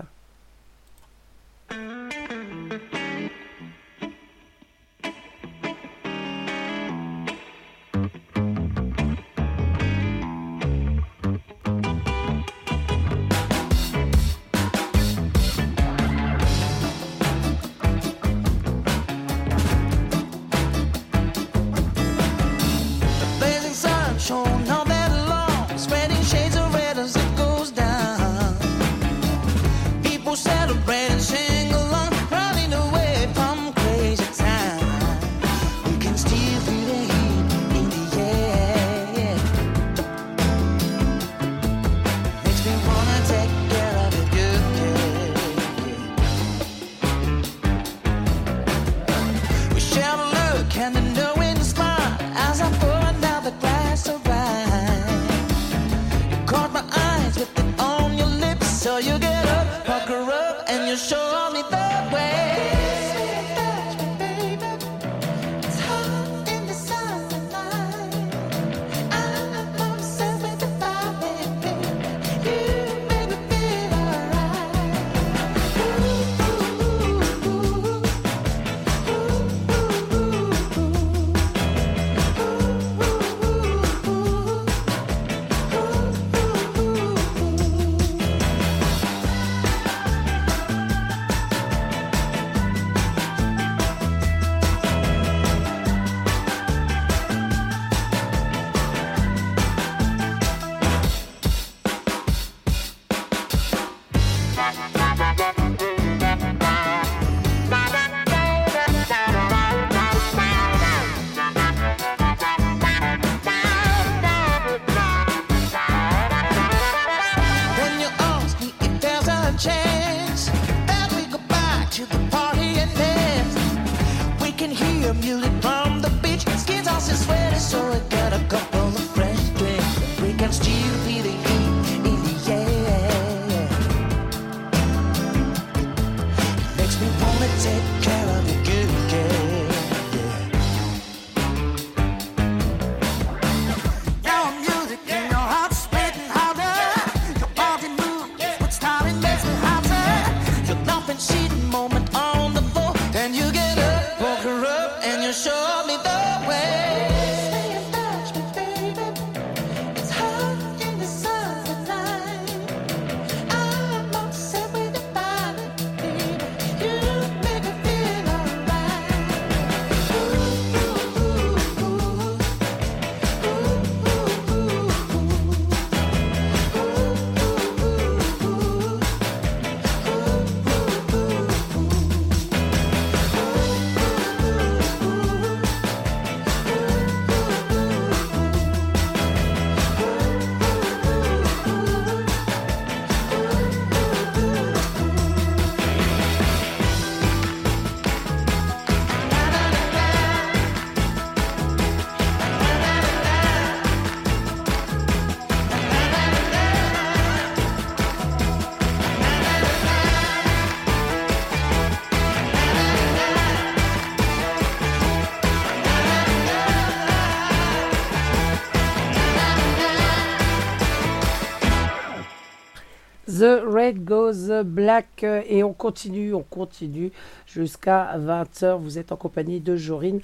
Red 223.85 224.05
Goes 224.05 224.65
Black 224.65 225.25
euh, 225.25 225.43
et 225.47 225.63
on 225.63 225.75
continue, 225.75 226.33
on 226.33 226.43
continue 226.43 227.13
jusqu'à 227.47 228.17
20h. 228.19 228.79
Vous 228.79 228.99
êtes 228.99 229.13
en 229.13 229.17
compagnie 229.17 229.61
de 229.61 229.77
Jorine. 229.77 230.21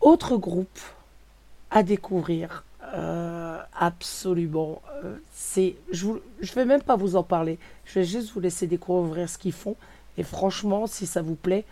Autre 0.00 0.36
groupe 0.36 0.78
à 1.70 1.82
découvrir, 1.82 2.64
euh, 2.94 3.58
absolument. 3.78 4.80
euh, 5.04 5.16
c'est, 5.32 5.76
je 5.92 6.06
ne 6.08 6.54
vais 6.54 6.64
même 6.64 6.82
pas 6.82 6.96
vous 6.96 7.16
en 7.16 7.22
parler. 7.22 7.58
Je 7.84 7.98
vais 7.98 8.04
juste 8.04 8.32
vous 8.32 8.40
laisser 8.40 8.66
découvrir 8.66 9.28
ce 9.28 9.36
qu'ils 9.36 9.52
font. 9.52 9.76
Et 10.16 10.22
franchement, 10.22 10.86
si 10.86 11.06
ça 11.06 11.20
vous 11.20 11.34
plaît, 11.34 11.64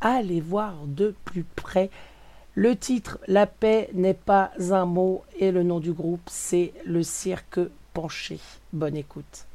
allez 0.00 0.40
voir 0.40 0.74
de 0.86 1.14
plus 1.24 1.44
près. 1.44 1.90
Le 2.54 2.76
titre 2.76 3.18
La 3.26 3.46
paix 3.46 3.90
n'est 3.92 4.14
pas 4.14 4.52
un 4.70 4.84
mot 4.84 5.24
et 5.38 5.50
le 5.50 5.62
nom 5.62 5.80
du 5.80 5.92
groupe 5.92 6.22
c'est 6.26 6.72
le 6.84 7.02
cirque 7.02 7.60
penché. 7.92 8.38
Bonne 8.72 8.96
écoute. 8.96 9.45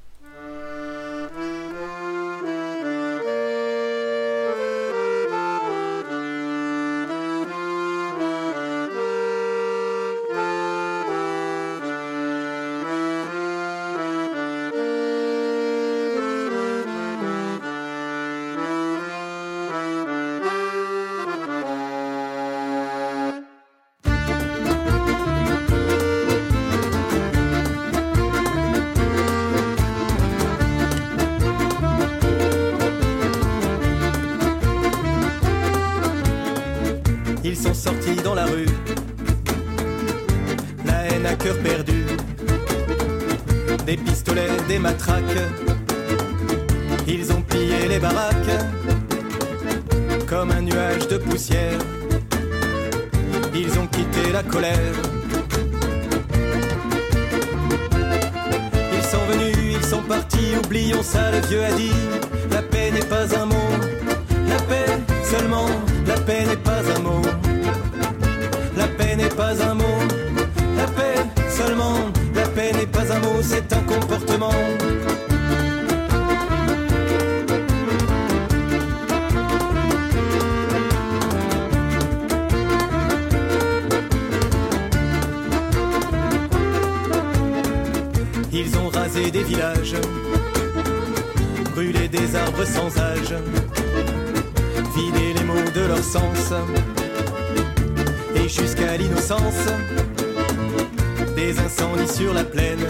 La 102.30 102.44
plaine, 102.44 102.86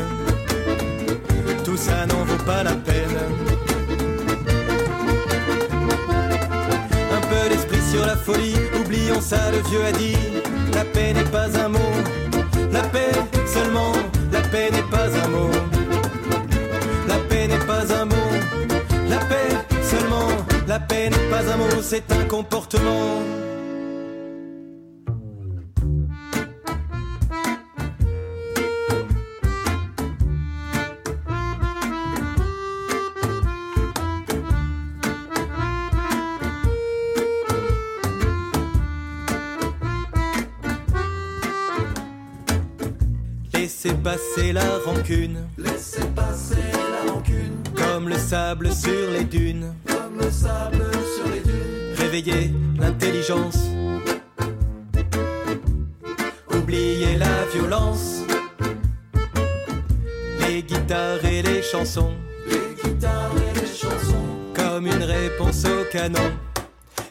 tout 1.64 1.78
ça 1.78 2.06
n'en 2.06 2.24
vaut 2.26 2.44
pas 2.46 2.64
la 2.64 2.74
peine. 2.74 3.18
Un 7.12 7.22
peu 7.22 7.50
d'esprit 7.50 7.82
sur 7.92 8.06
la 8.06 8.18
folie, 8.18 8.56
oublions 8.80 9.22
ça, 9.22 9.40
le 9.52 9.60
vieux 9.70 9.86
a 9.86 9.92
dit. 9.94 10.18
La 10.74 10.84
paix 10.84 11.14
n'est 11.14 11.32
pas 11.32 11.48
un 11.64 11.70
mot, 11.70 11.94
la 12.72 12.82
paix 12.82 13.12
seulement, 13.46 13.94
la 14.32 14.42
paix 14.42 14.70
n'est 14.72 14.90
pas 14.98 15.08
un 15.24 15.28
mot. 15.30 15.52
La 17.08 17.16
paix 17.30 17.48
n'est 17.48 17.66
pas 17.66 17.86
un 17.94 18.06
mot, 18.06 18.32
la 19.10 19.18
paix 19.18 19.52
seulement, 19.82 20.28
la 20.68 20.80
paix 20.80 21.10
n'est 21.10 21.30
pas 21.30 21.52
un 21.52 21.58
mot, 21.58 21.82
c'est 21.82 22.12
un 22.12 22.24
comportement. 22.26 23.21
Rancune. 45.02 45.48
Laissez 45.58 46.06
passer 46.16 46.56
la 46.74 47.12
rancune. 47.12 47.58
Comme 47.76 48.10
le 48.10 48.18
sable 48.18 48.72
sur 48.72 49.12
les 49.12 49.24
dunes. 49.24 49.74
Comme 49.88 50.18
le 50.20 50.30
sable 50.30 50.86
sur 51.16 51.34
les 51.34 51.42
dunes. 51.42 51.96
Réveillez 51.98 52.52
l'intelligence. 52.80 53.58
Oubliez 56.54 57.18
la 57.18 57.46
violence. 57.54 58.22
Les 60.40 60.62
guitares 60.62 61.24
et 61.26 61.42
les 61.42 61.62
chansons. 61.62 62.12
Les 62.48 62.84
guitares 62.84 63.32
et 63.38 63.60
les 63.60 63.68
chansons. 63.68 64.28
Comme 64.54 64.86
une 64.86 65.04
réponse 65.04 65.66
au 65.66 65.92
canon. 65.92 66.32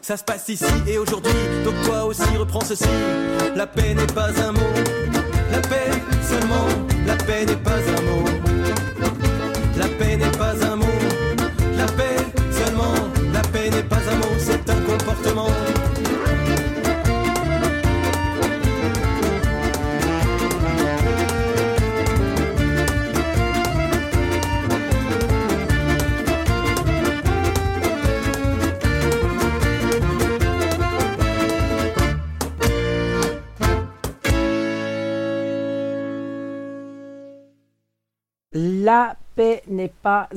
Ça 0.01 0.17
se 0.17 0.23
passe 0.23 0.49
ici 0.49 0.65
et 0.87 0.97
aujourd'hui, 0.97 1.31
donc 1.63 1.75
toi 1.85 2.05
aussi 2.05 2.35
reprends 2.35 2.65
ceci. 2.65 2.89
La 3.55 3.67
paix 3.67 3.80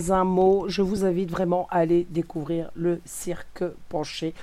un 0.09 0.25
mot. 0.25 0.69
Je 0.69 0.83
vous 0.83 1.05
invite 1.05 1.31
vraiment 1.31 1.67
à 1.71 1.79
aller 1.79 2.07
découvrir 2.11 2.71
le 2.75 3.01
cirque 3.05 3.65
penché. 3.89 4.35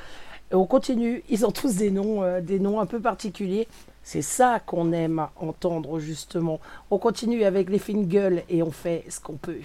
On 0.51 0.65
continue. 0.65 1.23
Ils 1.29 1.45
ont 1.45 1.51
tous 1.51 1.75
des 1.75 1.91
noms, 1.91 2.23
euh, 2.23 2.41
des 2.41 2.59
noms 2.59 2.79
un 2.79 2.85
peu 2.85 2.99
particuliers. 2.99 3.67
C'est 4.03 4.21
ça 4.21 4.59
qu'on 4.59 4.91
aime 4.91 5.27
entendre 5.37 5.99
justement. 5.99 6.59
On 6.89 6.97
continue 6.97 7.43
avec 7.43 7.69
les 7.69 7.79
fines 7.79 8.07
gueules 8.07 8.43
et 8.49 8.63
on 8.63 8.71
fait 8.71 9.05
ce 9.09 9.19
qu'on 9.19 9.37
peut. 9.37 9.59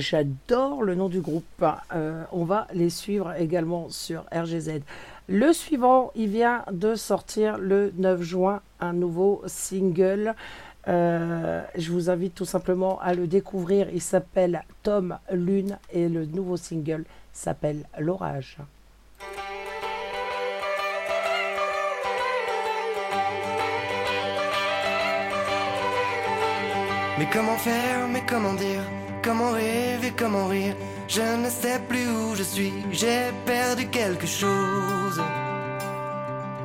J'adore 0.00 0.82
le 0.82 0.94
nom 0.94 1.08
du 1.10 1.20
groupe. 1.20 1.64
Euh, 1.92 2.24
on 2.32 2.44
va 2.44 2.66
les 2.72 2.88
suivre 2.88 3.34
également 3.38 3.90
sur 3.90 4.24
RGZ. 4.32 4.80
Le 5.28 5.52
suivant, 5.52 6.10
il 6.14 6.30
vient 6.30 6.64
de 6.72 6.94
sortir 6.94 7.58
le 7.58 7.92
9 7.98 8.22
juin 8.22 8.62
un 8.80 8.94
nouveau 8.94 9.42
single. 9.46 10.34
Euh, 10.88 11.62
je 11.76 11.92
vous 11.92 12.08
invite 12.08 12.34
tout 12.34 12.46
simplement 12.46 12.98
à 13.00 13.12
le 13.12 13.26
découvrir. 13.26 13.88
Il 13.92 14.00
s'appelle 14.00 14.62
Tom 14.82 15.18
Lune 15.30 15.78
et 15.92 16.08
le 16.08 16.24
nouveau 16.24 16.56
single 16.56 17.04
s'appelle 17.34 17.84
L'orage. 17.98 18.56
Mais 27.18 27.28
comment 27.30 27.56
faire, 27.56 28.08
mais 28.08 28.22
comment 28.26 28.54
dire? 28.54 28.99
Comment 29.22 29.52
rêver, 29.52 30.12
comment 30.16 30.46
rire. 30.46 30.74
Je 31.06 31.20
ne 31.20 31.50
sais 31.50 31.78
plus 31.88 32.08
où 32.08 32.34
je 32.34 32.42
suis 32.42 32.72
J'ai 32.90 33.32
perdu 33.44 33.86
quelque 33.88 34.26
chose. 34.26 35.20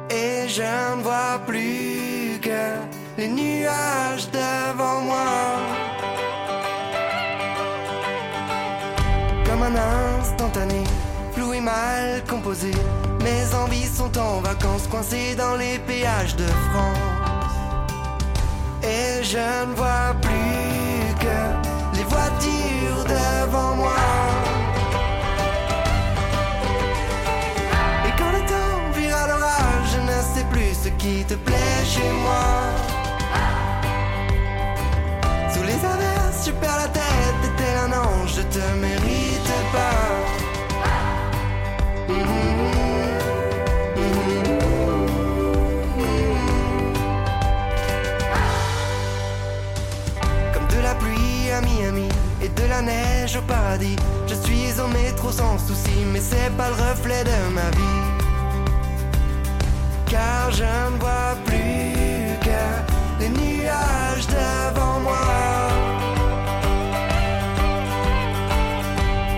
Et 0.10 0.48
je 0.48 0.96
ne 0.96 1.02
vois 1.02 1.40
plus 1.46 2.40
que 2.42 2.78
les 3.18 3.28
nuages 3.28 4.30
devant 4.32 5.02
moi. 5.02 5.26
Comme 9.46 9.64
un 9.64 10.20
instantané, 10.20 10.84
flou 11.34 11.54
et 11.54 11.62
mal 11.62 12.24
composé. 12.30 12.72
Mes 13.22 13.54
envies 13.56 13.88
sont 13.88 14.18
en 14.18 14.40
vacances 14.40 14.88
coincées 14.88 15.36
dans 15.36 15.56
les 15.56 15.78
péages 15.80 16.36
de 16.38 16.46
France. 16.46 16.98
Et 18.84 19.24
je 19.24 19.66
ne 19.68 19.76
vois 19.76 20.14
plus 20.22 21.16
que 21.20 21.65
voitures 22.14 23.04
devant 23.06 23.76
moi. 23.76 23.96
Et 28.08 28.12
quand 28.18 28.32
le 28.38 28.42
temps 28.52 29.00
vire 29.00 29.16
à 29.16 29.28
l'orage, 29.28 29.88
je 29.94 30.00
ne 30.02 30.18
sais 30.34 30.46
plus 30.52 30.74
ce 30.84 30.90
qui 30.90 31.24
te 31.26 31.36
plaît 31.36 31.84
chez 31.86 32.12
moi. 32.24 32.48
Sous 35.54 35.64
les 35.64 35.80
averses, 35.94 36.46
je 36.46 36.52
perds 36.52 36.78
la 36.78 36.88
tête, 36.88 37.44
t'es 37.58 37.74
un 37.86 37.92
ange, 37.92 38.34
je 38.38 38.42
te 38.42 38.64
mérite 38.80 39.52
pas. 39.72 40.25
De 52.56 52.64
la 52.68 52.82
neige 52.82 53.38
au 53.38 53.42
paradis. 53.42 53.96
Je 54.28 54.36
suis 54.36 54.80
au 54.80 54.88
métro 54.88 55.32
sans 55.32 55.58
souci, 55.58 55.98
mais 56.12 56.20
c'est 56.20 56.52
pas 56.58 56.70
le 56.70 56.76
reflet 56.76 57.24
de 57.24 57.54
ma 57.54 57.70
vie. 57.78 58.04
Car 60.08 60.52
je 60.52 60.64
ne 60.64 60.98
vois 61.00 61.36
plus 61.46 62.38
que 62.46 62.62
les 63.20 63.30
nuages 63.30 64.28
devant 64.28 65.00
moi. 65.00 65.26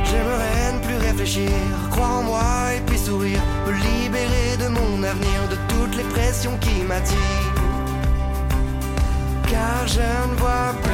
J'aimerais 0.06 0.74
ne 0.74 0.80
plus 0.86 0.98
réfléchir, 0.98 1.52
croire 1.92 2.20
en 2.20 2.24
moi 2.24 2.74
et 2.76 2.82
puis 2.82 2.98
sourire. 2.98 3.42
Me 3.66 3.72
libérer 3.74 4.58
de 4.60 4.68
mon 4.68 5.04
avenir, 5.04 5.40
de 5.50 5.58
toutes 5.70 5.96
les 5.96 6.04
pressions 6.16 6.58
qui 6.58 6.84
m'attirent 6.84 7.58
car 9.50 9.88
je 9.88 10.00
ne 10.30 10.36
vois 10.36 10.74
plus 10.84 10.87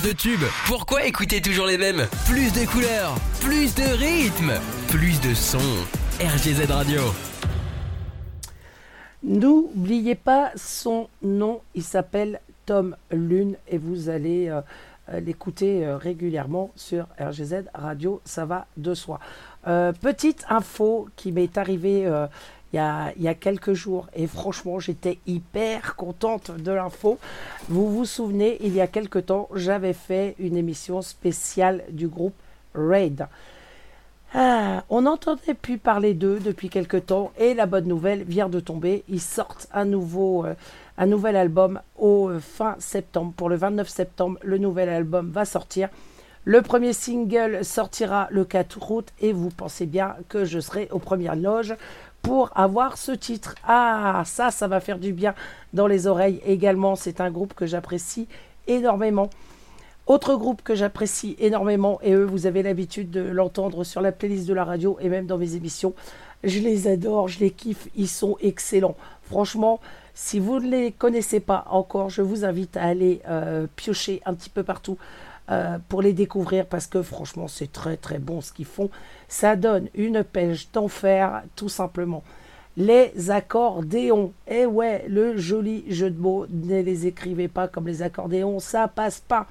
de 0.00 0.12
tubes. 0.12 0.44
Pourquoi 0.66 1.04
écouter 1.04 1.40
toujours 1.40 1.66
les 1.66 1.78
mêmes? 1.78 2.06
Plus 2.26 2.52
de 2.52 2.66
couleurs, 2.66 3.16
plus 3.40 3.74
de 3.74 3.82
rythme, 3.82 4.52
plus 4.88 5.20
de 5.20 5.34
sons. 5.34 5.58
RGZ 6.20 6.70
Radio. 6.70 7.00
N'oubliez 9.22 10.14
pas 10.14 10.52
son 10.56 11.08
nom, 11.22 11.60
il 11.74 11.82
s'appelle 11.82 12.40
Tom 12.66 12.96
Lune 13.10 13.56
et 13.66 13.78
vous 13.78 14.08
allez 14.08 14.48
euh, 14.48 14.60
euh, 15.08 15.20
l'écouter 15.20 15.86
euh, 15.86 15.96
régulièrement 15.96 16.70
sur 16.76 17.06
RGZ 17.18 17.64
Radio, 17.74 18.20
ça 18.24 18.44
va 18.44 18.66
de 18.76 18.94
soi. 18.94 19.20
Petite 20.00 20.46
info 20.48 21.08
qui 21.14 21.30
m'est 21.30 21.58
arrivée 21.58 22.10
il 22.72 22.76
y, 22.76 23.28
a, 23.28 23.34
quelques 23.34 23.72
jours 23.72 24.08
et 24.14 24.26
franchement 24.26 24.78
j'étais 24.78 25.18
hyper 25.26 25.96
contente 25.96 26.50
de 26.50 26.70
l'info. 26.72 27.18
Vous 27.68 27.90
vous 27.90 28.04
souvenez, 28.04 28.58
il 28.60 28.74
y 28.74 28.80
a 28.80 28.86
quelques 28.86 29.26
temps, 29.26 29.48
j'avais 29.54 29.94
fait 29.94 30.34
une 30.38 30.56
émission 30.56 31.00
spéciale 31.00 31.84
du 31.90 32.08
groupe 32.08 32.34
Raid. 32.74 33.26
Ah, 34.34 34.84
on 34.90 35.02
n'entendait 35.02 35.54
plus 35.54 35.78
parler 35.78 36.12
d'eux 36.12 36.38
depuis 36.38 36.68
quelque 36.68 36.98
temps 36.98 37.32
et 37.38 37.54
la 37.54 37.64
bonne 37.64 37.86
nouvelle 37.86 38.24
vient 38.24 38.50
de 38.50 38.60
tomber. 38.60 39.02
Ils 39.08 39.22
sortent 39.22 39.68
un 39.72 39.86
nouveau, 39.86 40.44
euh, 40.44 40.54
un 40.98 41.06
nouvel 41.06 41.34
album 41.34 41.80
au 41.96 42.28
euh, 42.28 42.38
fin 42.38 42.76
septembre. 42.78 43.32
Pour 43.34 43.48
le 43.48 43.56
29 43.56 43.88
septembre, 43.88 44.38
le 44.42 44.58
nouvel 44.58 44.90
album 44.90 45.30
va 45.30 45.46
sortir. 45.46 45.88
Le 46.44 46.60
premier 46.60 46.92
single 46.92 47.64
sortira 47.64 48.28
le 48.30 48.44
4 48.44 48.90
août 48.90 49.08
et 49.20 49.32
vous 49.32 49.50
pensez 49.50 49.86
bien 49.86 50.16
que 50.28 50.44
je 50.44 50.60
serai 50.60 50.88
aux 50.90 50.98
premières 50.98 51.36
loges 51.36 51.74
pour 52.22 52.50
avoir 52.54 52.98
ce 52.98 53.12
titre. 53.12 53.54
Ah, 53.66 54.22
ça, 54.26 54.50
ça 54.50 54.68
va 54.68 54.80
faire 54.80 54.98
du 54.98 55.12
bien 55.12 55.34
dans 55.72 55.86
les 55.86 56.06
oreilles 56.06 56.40
également. 56.44 56.96
C'est 56.96 57.20
un 57.20 57.30
groupe 57.30 57.54
que 57.54 57.66
j'apprécie 57.66 58.28
énormément. 58.66 59.30
Autre 60.06 60.36
groupe 60.36 60.62
que 60.62 60.74
j'apprécie 60.74 61.36
énormément, 61.38 61.98
et 62.02 62.14
eux, 62.14 62.24
vous 62.24 62.46
avez 62.46 62.62
l'habitude 62.62 63.10
de 63.10 63.20
l'entendre 63.20 63.84
sur 63.84 64.00
la 64.00 64.10
playlist 64.10 64.46
de 64.46 64.54
la 64.54 64.64
radio 64.64 64.96
et 65.00 65.10
même 65.10 65.26
dans 65.26 65.36
mes 65.36 65.54
émissions. 65.54 65.92
Je 66.44 66.60
les 66.60 66.88
adore, 66.88 67.28
je 67.28 67.40
les 67.40 67.50
kiffe, 67.50 67.88
ils 67.94 68.08
sont 68.08 68.38
excellents. 68.40 68.96
Franchement, 69.24 69.80
si 70.14 70.38
vous 70.38 70.60
ne 70.60 70.70
les 70.70 70.92
connaissez 70.92 71.40
pas 71.40 71.66
encore, 71.68 72.08
je 72.08 72.22
vous 72.22 72.46
invite 72.46 72.78
à 72.78 72.84
aller 72.84 73.20
euh, 73.28 73.66
piocher 73.76 74.22
un 74.24 74.32
petit 74.32 74.48
peu 74.48 74.62
partout 74.62 74.96
euh, 75.50 75.78
pour 75.88 76.02
les 76.02 76.12
découvrir 76.12 76.66
parce 76.66 76.86
que 76.86 77.02
franchement, 77.02 77.48
c'est 77.48 77.72
très 77.72 77.96
très 77.96 78.18
bon 78.18 78.40
ce 78.40 78.52
qu'ils 78.52 78.66
font. 78.66 78.90
Ça 79.28 79.56
donne 79.56 79.88
une 79.94 80.22
pêche 80.22 80.70
d'enfer, 80.72 81.42
tout 81.56 81.68
simplement. 81.70 82.22
Les 82.76 83.30
accordéons. 83.30 84.32
Eh 84.46 84.66
ouais, 84.66 85.04
le 85.08 85.36
joli 85.36 85.84
jeu 85.88 86.10
de 86.10 86.20
mots. 86.20 86.46
Ne 86.50 86.82
les 86.82 87.06
écrivez 87.06 87.48
pas 87.48 87.66
comme 87.66 87.86
les 87.86 88.02
accordéons, 88.02 88.60
ça 88.60 88.88
passe 88.88 89.20
pas. 89.20 89.46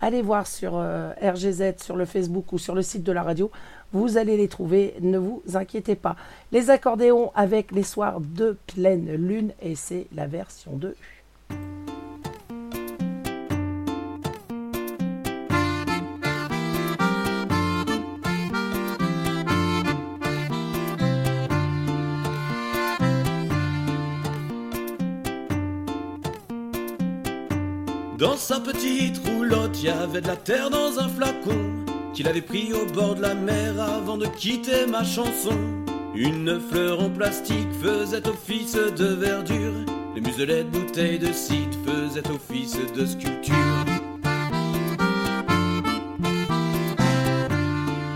Allez 0.00 0.22
voir 0.22 0.46
sur 0.46 0.76
euh, 0.76 1.12
RGZ, 1.20 1.74
sur 1.82 1.96
le 1.96 2.06
Facebook 2.06 2.52
ou 2.52 2.58
sur 2.58 2.74
le 2.74 2.80
site 2.80 3.02
de 3.02 3.12
la 3.12 3.22
radio. 3.22 3.50
Vous 3.92 4.16
allez 4.16 4.36
les 4.36 4.48
trouver, 4.48 4.94
ne 5.00 5.18
vous 5.18 5.42
inquiétez 5.52 5.94
pas. 5.94 6.16
Les 6.52 6.70
accordéons 6.70 7.32
avec 7.34 7.72
les 7.72 7.82
soirs 7.82 8.20
de 8.20 8.56
pleine 8.68 9.12
lune 9.12 9.52
et 9.60 9.74
c'est 9.74 10.06
la 10.14 10.26
version 10.26 10.72
2. 10.76 10.94
Dans 28.20 28.36
sa 28.36 28.60
petite 28.60 29.16
roulotte, 29.26 29.82
y 29.82 29.88
avait 29.88 30.20
de 30.20 30.26
la 30.26 30.36
terre 30.36 30.68
dans 30.68 30.98
un 30.98 31.08
flacon 31.08 31.58
qu'il 32.12 32.28
avait 32.28 32.42
pris 32.42 32.70
au 32.74 32.84
bord 32.84 33.14
de 33.14 33.22
la 33.22 33.34
mer 33.34 33.80
avant 33.80 34.18
de 34.18 34.26
quitter 34.26 34.86
ma 34.86 35.02
chanson. 35.02 35.56
Une 36.14 36.60
fleur 36.70 37.00
en 37.00 37.08
plastique 37.08 37.72
faisait 37.82 38.28
office 38.28 38.74
de 38.74 39.06
verdure, 39.06 39.72
les 40.14 40.20
muselets 40.20 40.64
de 40.64 40.68
bouteilles 40.68 41.18
de 41.18 41.32
cidre 41.32 41.78
faisaient 41.86 42.28
office 42.28 42.76
de 42.94 43.06
sculpture. 43.06 43.54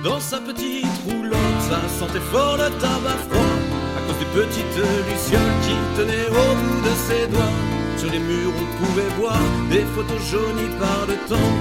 Dans 0.04 0.20
sa 0.20 0.38
petite 0.38 0.84
roulotte, 1.08 1.60
ça 1.66 1.80
sentait 1.98 2.26
fort 2.30 2.58
le 2.58 2.68
tabac 2.78 3.16
froid 3.30 3.56
à 3.96 4.00
cause 4.06 4.18
des 4.18 4.42
petites 4.42 4.76
lucioles 5.08 5.40
qui 5.62 5.96
tenaient 5.96 6.28
au 6.28 6.54
bout 6.56 6.80
de 6.82 6.94
ses 7.08 7.26
doigts. 7.28 7.83
Sur 8.04 8.12
les 8.12 8.18
murs, 8.18 8.52
on 8.60 8.84
pouvait 8.84 9.08
voir 9.18 9.40
des 9.70 9.84
photos 9.94 10.20
jaunies 10.30 10.74
par 10.78 11.06
le 11.08 11.14
temps, 11.26 11.54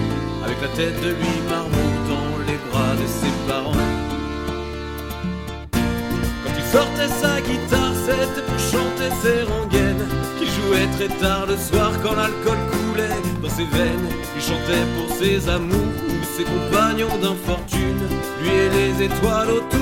avec 0.43 0.61
la 0.61 0.67
tête 0.75 0.99
de 1.01 1.11
lui 1.11 1.35
marmot 1.49 1.93
dans 2.09 2.37
les 2.45 2.59
bras 2.69 2.95
de 3.01 3.07
ses 3.07 3.31
parents. 3.47 3.71
Quand 5.71 6.53
il 6.57 6.65
sortait 6.65 7.07
sa 7.07 7.39
guitare, 7.39 7.93
c'était 8.05 8.41
pour 8.45 8.59
chanter 8.59 9.09
ses 9.21 9.43
rengaines, 9.43 10.05
qu'il 10.37 10.49
jouait 10.49 10.87
très 10.97 11.15
tard 11.17 11.45
le 11.47 11.55
soir 11.55 11.93
quand 12.03 12.15
l'alcool 12.15 12.57
coulait 12.73 13.21
dans 13.41 13.49
ses 13.49 13.63
veines. 13.63 14.09
Il 14.35 14.41
chantait 14.41 14.85
pour 14.97 15.15
ses 15.15 15.47
amours 15.47 15.95
ou 16.09 16.25
ses 16.35 16.43
compagnons 16.43 17.17
d'infortune, 17.21 18.03
lui 18.41 18.49
et 18.49 18.69
les 18.69 19.05
étoiles 19.05 19.49
autour, 19.49 19.79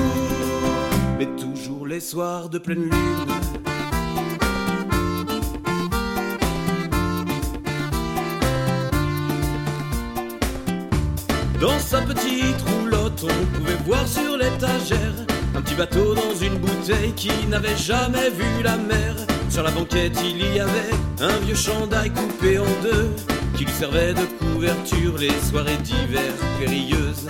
mais 1.18 1.26
toujours 1.36 1.88
les 1.88 1.98
soirs 1.98 2.48
de 2.48 2.58
pleine 2.58 2.84
lune. 2.84 3.61
Dans 11.62 11.78
sa 11.78 12.00
petite 12.00 12.60
roulotte, 12.66 13.22
on 13.22 13.56
pouvait 13.56 13.78
voir 13.86 14.04
sur 14.08 14.36
l'étagère 14.36 15.14
un 15.54 15.62
petit 15.62 15.76
bateau 15.76 16.12
dans 16.12 16.34
une 16.34 16.58
bouteille 16.58 17.12
qui 17.14 17.30
n'avait 17.46 17.76
jamais 17.76 18.30
vu 18.30 18.64
la 18.64 18.76
mer. 18.76 19.14
Sur 19.48 19.62
la 19.62 19.70
banquette, 19.70 20.18
il 20.24 20.56
y 20.56 20.58
avait 20.58 20.90
un 21.20 21.38
vieux 21.44 21.54
chandail 21.54 22.10
coupé 22.10 22.58
en 22.58 22.66
deux 22.82 23.10
qui 23.56 23.64
lui 23.64 23.72
servait 23.72 24.12
de 24.12 24.24
couverture 24.40 25.16
les 25.18 25.30
soirées 25.48 25.76
d'hiver 25.84 26.32
périlleuses. 26.58 27.28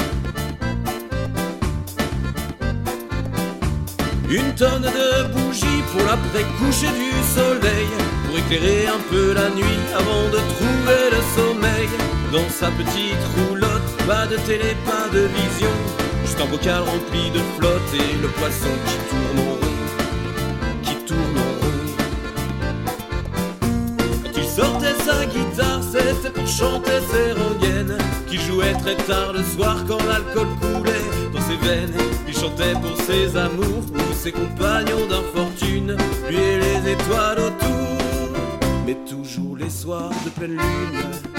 Une 4.30 4.54
tonne 4.54 4.80
de 4.80 5.28
bougies 5.34 5.82
pour 5.92 6.06
l'après-coucher 6.06 6.88
du 6.88 7.12
soleil, 7.38 7.86
pour 8.24 8.38
éclairer 8.38 8.86
un 8.86 9.00
peu 9.10 9.34
la 9.34 9.50
nuit 9.50 9.82
avant 9.94 10.24
de 10.30 10.38
trouver 10.54 11.10
le 11.10 11.20
sommeil. 11.36 11.88
Dans 12.32 12.48
sa 12.48 12.70
petite 12.70 13.24
roulotte, 13.36 13.71
pas 14.06 14.26
de 14.26 14.36
télé, 14.36 14.76
pas 14.84 15.08
de 15.12 15.20
vision, 15.20 15.70
juste 16.24 16.40
un 16.40 16.46
bocal 16.46 16.82
rempli 16.82 17.30
de 17.30 17.40
flotte 17.56 17.94
et 17.94 18.16
le 18.20 18.28
poisson 18.28 18.72
qui 18.86 18.96
tourne 19.08 19.38
en 19.38 19.52
rond, 19.52 19.76
qui 20.82 20.94
tourne 21.04 21.38
en 21.38 21.52
rond. 21.60 21.82
Quand 24.24 24.36
il 24.36 24.44
sortait 24.44 24.96
sa 25.04 25.24
guitare, 25.26 25.82
c'était 25.82 26.30
pour 26.30 26.46
chanter 26.46 27.00
ses 27.10 27.32
rengaines, 27.32 27.96
qu'il 28.26 28.40
jouait 28.40 28.74
très 28.74 28.96
tard 28.96 29.32
le 29.32 29.42
soir 29.42 29.76
quand 29.86 30.02
l'alcool 30.04 30.48
coulait 30.60 31.06
dans 31.32 31.40
ses 31.40 31.56
veines. 31.56 31.96
Il 32.26 32.34
chantait 32.34 32.74
pour 32.74 32.96
ses 33.04 33.36
amours 33.36 33.84
ou 33.94 34.14
ses 34.14 34.32
compagnons 34.32 35.06
d'infortune, 35.08 35.96
lui 36.28 36.36
et 36.36 36.58
les 36.58 36.92
étoiles 36.92 37.38
autour, 37.38 38.32
mais 38.86 38.96
toujours 39.08 39.56
les 39.56 39.70
soirs 39.70 40.10
de 40.24 40.30
pleine 40.30 40.52
lune. 40.52 41.31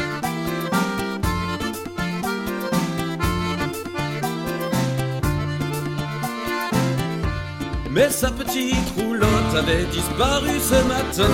Mais 7.94 8.10
sa 8.10 8.32
petite 8.32 8.90
roulotte 8.98 9.56
avait 9.56 9.86
disparu 9.86 10.50
ce 10.60 10.82
matin. 10.88 11.30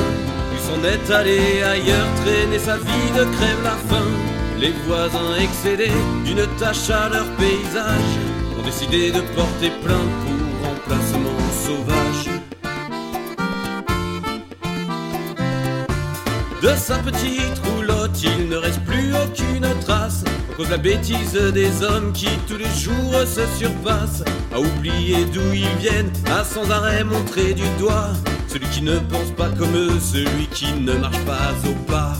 Lui 0.51 0.60
s'en 0.60 0.84
est 0.84 1.14
allé 1.14 1.64
ailleurs, 1.64 2.07
traîner 2.26 2.60
sa 2.60 2.76
vie 2.76 3.12
de 3.18 3.24
crève 3.24 3.64
la 3.64 3.78
faim. 3.88 4.10
Les 4.60 4.74
voisins 4.86 5.36
excédés 5.39 5.93
d'une 6.26 6.45
tâche 6.57 6.89
à 6.89 7.07
leur 7.07 7.26
paysage 7.38 8.14
ont 8.60 8.64
décidé 8.64 9.10
de 9.10 9.22
porter 9.38 9.72
plainte 9.82 10.16
pour 10.26 10.70
remplacement 10.70 11.39
sauvage. 11.66 12.30
De 16.62 16.76
sa 16.76 16.97
petite 16.97 17.60
roulotte, 17.64 18.22
il 18.22 18.49
ne 18.49 18.57
reste 18.57 18.84
plus 18.84 18.89
cause 20.60 20.70
la 20.70 20.78
bêtise 20.78 21.39
des 21.53 21.84
hommes 21.84 22.12
qui 22.12 22.28
tous 22.45 22.57
les 22.57 22.66
jours 22.66 23.16
se 23.26 23.45
surpassent, 23.57 24.26
à 24.53 24.60
oublier 24.60 25.24
d'où 25.34 25.53
ils 25.53 25.78
viennent, 25.80 26.12
à 26.30 26.43
sans 26.43 26.70
arrêt 26.70 27.05
montrer 27.05 27.53
du 27.53 27.64
doigt 27.80 28.12
celui 28.49 28.68
qui 28.68 28.82
ne 28.82 28.97
pense 28.97 29.32
pas 29.38 29.49
comme 29.57 29.74
eux, 29.74 29.99
celui 30.01 30.47
qui 30.47 30.74
ne 30.74 30.93
marche 30.93 31.20
pas 31.20 31.53
au 31.66 31.74
pas. 31.89 32.14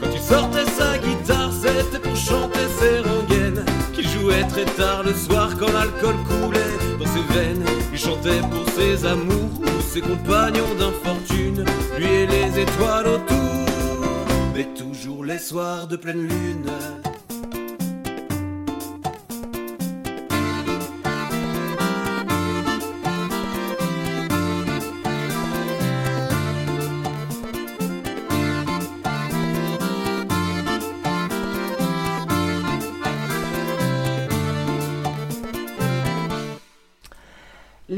Quand 0.00 0.10
il 0.14 0.20
sortait 0.20 0.70
sa 0.78 0.96
guitare, 0.98 1.50
c'était 1.52 1.98
pour 1.98 2.16
chanter 2.16 2.66
ses 2.78 3.00
rengaines. 3.00 3.64
Qu'il 3.92 4.08
jouait 4.08 4.44
très 4.44 4.64
tard 4.64 5.02
le 5.04 5.12
soir 5.12 5.50
quand 5.58 5.72
l'alcool 5.72 6.14
coulait 6.28 6.76
dans 6.98 7.06
ses 7.06 7.34
veines. 7.34 7.64
Il 7.92 7.98
chantait 7.98 8.40
pour 8.50 8.72
ses 8.72 9.04
amours 9.04 9.60
ou 9.60 9.82
ses 9.82 10.00
compagnons 10.00 10.74
d'infortune. 10.78 11.64
Lui 11.98 12.06
et 12.06 12.26
les 12.26 12.60
étoiles 12.60 13.08
autour, 13.08 13.59
mais 14.60 14.74
toujours 14.74 15.24
les 15.24 15.38
soirs 15.38 15.86
de 15.86 15.96
pleine 15.96 16.20
lune. 16.20 16.70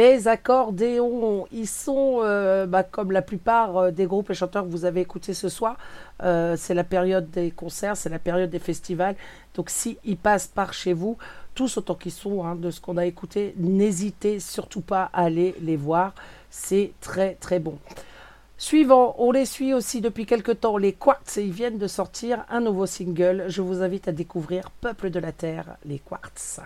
Les 0.02 0.26
accordéons, 0.26 1.46
ils 1.52 1.68
sont, 1.68 2.22
euh, 2.22 2.66
bah, 2.66 2.82
comme 2.82 3.12
la 3.12 3.22
plupart 3.22 3.76
euh, 3.76 3.90
des 3.92 4.06
groupes 4.06 4.30
et 4.30 4.34
chanteurs 4.34 4.64
que 4.64 4.68
vous 4.68 4.84
avez 4.84 5.00
écoutés 5.00 5.32
ce 5.32 5.48
soir, 5.48 5.76
euh, 6.24 6.56
c'est 6.58 6.74
la 6.74 6.82
période 6.82 7.30
des 7.30 7.52
concerts, 7.52 7.96
c'est 7.96 8.08
la 8.08 8.18
période 8.18 8.50
des 8.50 8.58
festivals. 8.58 9.14
Donc 9.54 9.70
s'ils 9.70 10.16
passent 10.16 10.48
par 10.48 10.72
chez 10.72 10.92
vous, 10.92 11.18
tous 11.54 11.76
autant 11.76 11.94
qu'ils 11.94 12.10
sont, 12.10 12.44
hein, 12.44 12.56
de 12.56 12.72
ce 12.72 12.80
qu'on 12.80 12.96
a 12.96 13.06
écouté, 13.06 13.54
n'hésitez 13.58 14.40
surtout 14.40 14.80
pas 14.80 15.08
à 15.12 15.22
aller 15.22 15.54
les 15.60 15.76
voir. 15.76 16.16
C'est 16.50 16.90
très 17.00 17.34
très 17.36 17.60
bon. 17.60 17.78
Suivant, 18.58 19.14
on 19.18 19.30
les 19.30 19.46
suit 19.46 19.72
aussi 19.72 20.00
depuis 20.00 20.26
quelques 20.26 20.58
temps, 20.58 20.78
les 20.78 20.94
Quartz, 20.94 21.36
ils 21.36 21.52
viennent 21.52 21.78
de 21.78 21.86
sortir 21.86 22.44
un 22.50 22.60
nouveau 22.60 22.86
single. 22.86 23.44
Je 23.46 23.62
vous 23.62 23.82
invite 23.82 24.08
à 24.08 24.12
découvrir 24.12 24.72
Peuple 24.80 25.10
de 25.10 25.20
la 25.20 25.30
Terre, 25.30 25.76
les 25.84 26.00
Quartz. 26.00 26.58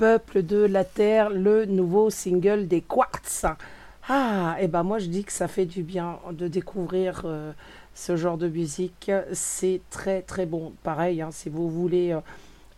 Peuple 0.00 0.42
de 0.42 0.56
la 0.56 0.84
Terre, 0.84 1.28
le 1.28 1.66
nouveau 1.66 2.08
single 2.08 2.66
des 2.66 2.80
Quartz. 2.80 3.44
Ah, 4.08 4.56
et 4.58 4.66
ben 4.66 4.82
moi 4.82 4.98
je 4.98 5.08
dis 5.08 5.24
que 5.24 5.32
ça 5.32 5.46
fait 5.46 5.66
du 5.66 5.82
bien 5.82 6.18
de 6.32 6.48
découvrir 6.48 7.20
euh, 7.26 7.52
ce 7.94 8.16
genre 8.16 8.38
de 8.38 8.48
musique. 8.48 9.12
C'est 9.34 9.82
très 9.90 10.22
très 10.22 10.46
bon. 10.46 10.72
Pareil, 10.82 11.20
hein, 11.20 11.28
si 11.32 11.50
vous 11.50 11.68
voulez 11.68 12.12
euh, 12.12 12.20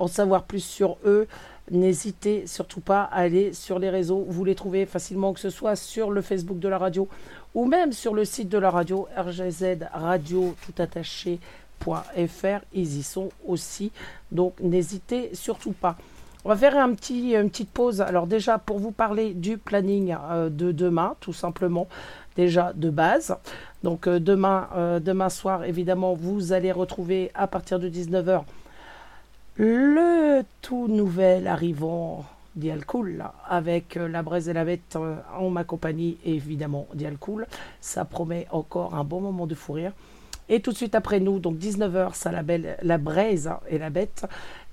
en 0.00 0.08
savoir 0.08 0.42
plus 0.42 0.64
sur 0.64 0.98
eux, 1.04 1.28
n'hésitez 1.70 2.48
surtout 2.48 2.80
pas 2.80 3.02
à 3.02 3.18
aller 3.18 3.52
sur 3.52 3.78
les 3.78 3.88
réseaux. 3.88 4.26
Vous 4.28 4.44
les 4.44 4.56
trouvez 4.56 4.84
facilement, 4.84 5.32
que 5.32 5.38
ce 5.38 5.50
soit 5.50 5.76
sur 5.76 6.10
le 6.10 6.22
Facebook 6.22 6.58
de 6.58 6.66
la 6.66 6.78
radio 6.78 7.08
ou 7.54 7.66
même 7.66 7.92
sur 7.92 8.14
le 8.14 8.24
site 8.24 8.48
de 8.48 8.58
la 8.58 8.70
radio, 8.70 9.06
RGZ 9.16 9.76
Radio 9.92 10.56
tout 10.66 10.82
attaché.fr. 10.82 12.64
Ils 12.72 12.98
y 12.98 13.02
sont 13.04 13.28
aussi. 13.46 13.92
Donc 14.32 14.54
n'hésitez 14.58 15.30
surtout 15.36 15.70
pas. 15.70 15.96
On 16.45 16.49
va 16.49 16.57
faire 16.57 16.76
une 16.76 16.97
petite 16.97 17.70
pause. 17.70 18.01
Alors 18.01 18.26
déjà, 18.26 18.59
pour 18.59 18.80
vous 18.80 18.90
parler 18.90 19.32
du 19.32 19.59
planning 19.59 20.16
euh, 20.30 20.49
de 20.51 20.72
demain, 20.72 21.14
tout 21.20 21.32
simplement, 21.32 21.86
déjà 22.34 22.72
de 22.74 22.90
base. 22.90 23.36
Donc 23.84 24.09
euh, 24.09 24.18
demain, 24.18 24.68
euh, 24.74 24.99
demain 24.99 25.28
soir, 25.28 25.62
évidemment, 25.64 26.14
vous 26.14 26.53
allez 26.53 26.72
retrouver 26.72 27.30
à 27.34 27.47
partir 27.47 27.78
de 27.78 27.88
19h 27.88 28.43
le 29.57 30.43
tout 30.62 30.88
nouvel 30.88 31.47
arrivant 31.47 32.24
d'Ialcool 32.57 33.22
avec 33.49 33.97
la 33.97 34.22
braise 34.22 34.49
et 34.49 34.55
la 34.55 34.64
bête 34.64 34.97
en 35.36 35.51
ma 35.51 35.62
compagnie 35.62 36.16
et 36.24 36.34
évidemment 36.34 36.86
d'Ialcool. 36.95 37.47
Ça 37.80 38.05
promet 38.05 38.47
encore 38.51 38.95
un 38.95 39.05
bon 39.05 39.20
moment 39.20 39.47
de 39.47 39.55
fou 39.55 39.74
rire. 39.74 39.93
Et 40.53 40.61
tout 40.61 40.70
de 40.72 40.76
suite 40.76 40.94
après 40.94 41.18
nous, 41.18 41.38
donc 41.38 41.57
19h, 41.57 42.12
ça 42.12 42.30
la, 42.30 42.42
belle, 42.42 42.76
la 42.82 42.98
braise 42.98 43.50
et 43.70 43.78
la 43.78 43.88
bête. 43.88 44.26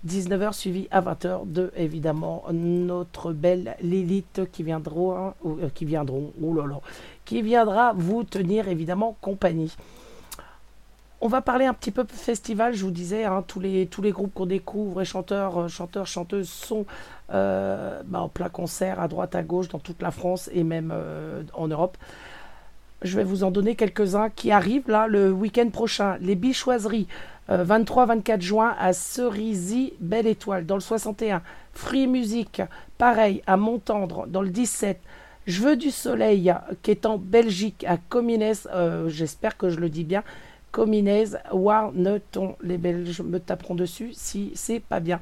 19h 0.06 0.52
suivi 0.52 0.90
à 0.92 1.00
20h 1.00 1.50
de 1.50 1.72
évidemment 1.78 2.44
notre 2.52 3.32
belle 3.32 3.78
Lilith 3.82 4.42
qui 4.52 4.64
viendront, 4.64 5.16
hein, 5.16 5.34
euh, 5.46 5.70
qui 5.74 5.86
viendront, 5.86 6.34
oh 6.44 6.54
qui 7.24 7.42
viendra 7.42 7.94
vous 7.96 8.26
tenir 8.26 8.68
évidemment 8.68 9.16
compagnie. 9.22 9.74
On 11.22 11.30
va 11.30 11.40
parler 11.40 11.64
un 11.64 11.74
petit 11.74 11.92
peu 11.92 12.06
festival, 12.10 12.74
je 12.74 12.84
vous 12.84 12.92
disais, 12.92 13.24
hein, 13.24 13.42
tous, 13.48 13.62
les, 13.62 13.88
groupes 14.12 14.34
qu'on 14.34 14.48
découvre, 14.48 15.02
et 15.02 15.06
chanteurs, 15.06 15.62
euh, 15.62 15.68
chanteurs, 15.70 16.08
chanteuses 16.08 16.50
sont 16.50 16.86
euh, 17.32 18.02
bah, 18.06 18.20
en 18.20 18.28
plein 18.28 18.50
concert 18.50 19.00
à 19.00 19.08
droite, 19.08 19.34
à 19.34 19.44
gauche, 19.44 19.70
dans 19.70 19.80
toute 19.80 20.02
la 20.02 20.12
France 20.12 20.50
et 20.52 20.66
même 20.66 20.94
en 21.54 21.70
Europe. 21.70 21.98
Je 23.02 23.16
vais 23.16 23.24
vous 23.24 23.46
en 23.46 23.52
donner 23.52 23.76
quelques-uns 23.76 24.30
qui 24.30 24.52
arrivent 24.52 24.90
là 24.90 25.08
le 25.08 25.32
week-end 25.32 25.70
prochain. 25.70 26.18
Les 26.20 26.36
Bichoiseries, 26.36 27.08
23-24 27.50 28.42
juin 28.42 28.76
à 28.78 28.92
Cerisy, 28.92 29.94
Belle 30.02 30.28
Étoile, 30.28 30.66
dans 30.66 30.76
le 30.76 30.82
61. 30.82 31.42
Free 31.74 32.08
Music, 32.08 32.62
pareil, 32.98 33.42
à 33.48 33.56
Montendre, 33.56 34.28
dans 34.28 34.42
le 34.42 34.50
17. 34.50 35.00
Je 35.48 35.62
veux 35.62 35.78
du 35.78 35.92
soleil, 35.92 36.54
qui 36.82 36.92
est 36.92 37.06
en 37.06 37.18
Belgique, 37.18 37.86
à 37.88 37.96
Comines, 37.96 38.54
j'espère 39.08 39.56
que 39.56 39.70
je 39.70 39.80
le 39.80 39.88
dis 39.88 40.04
bien. 40.04 40.24
Comines, 40.72 41.40
Warneton, 41.54 42.58
les 42.62 42.78
Belges 42.78 43.22
me 43.22 43.40
taperont 43.40 43.76
dessus 43.76 44.10
si 44.12 44.52
c'est 44.56 44.82
pas 44.82 45.00
bien. 45.00 45.22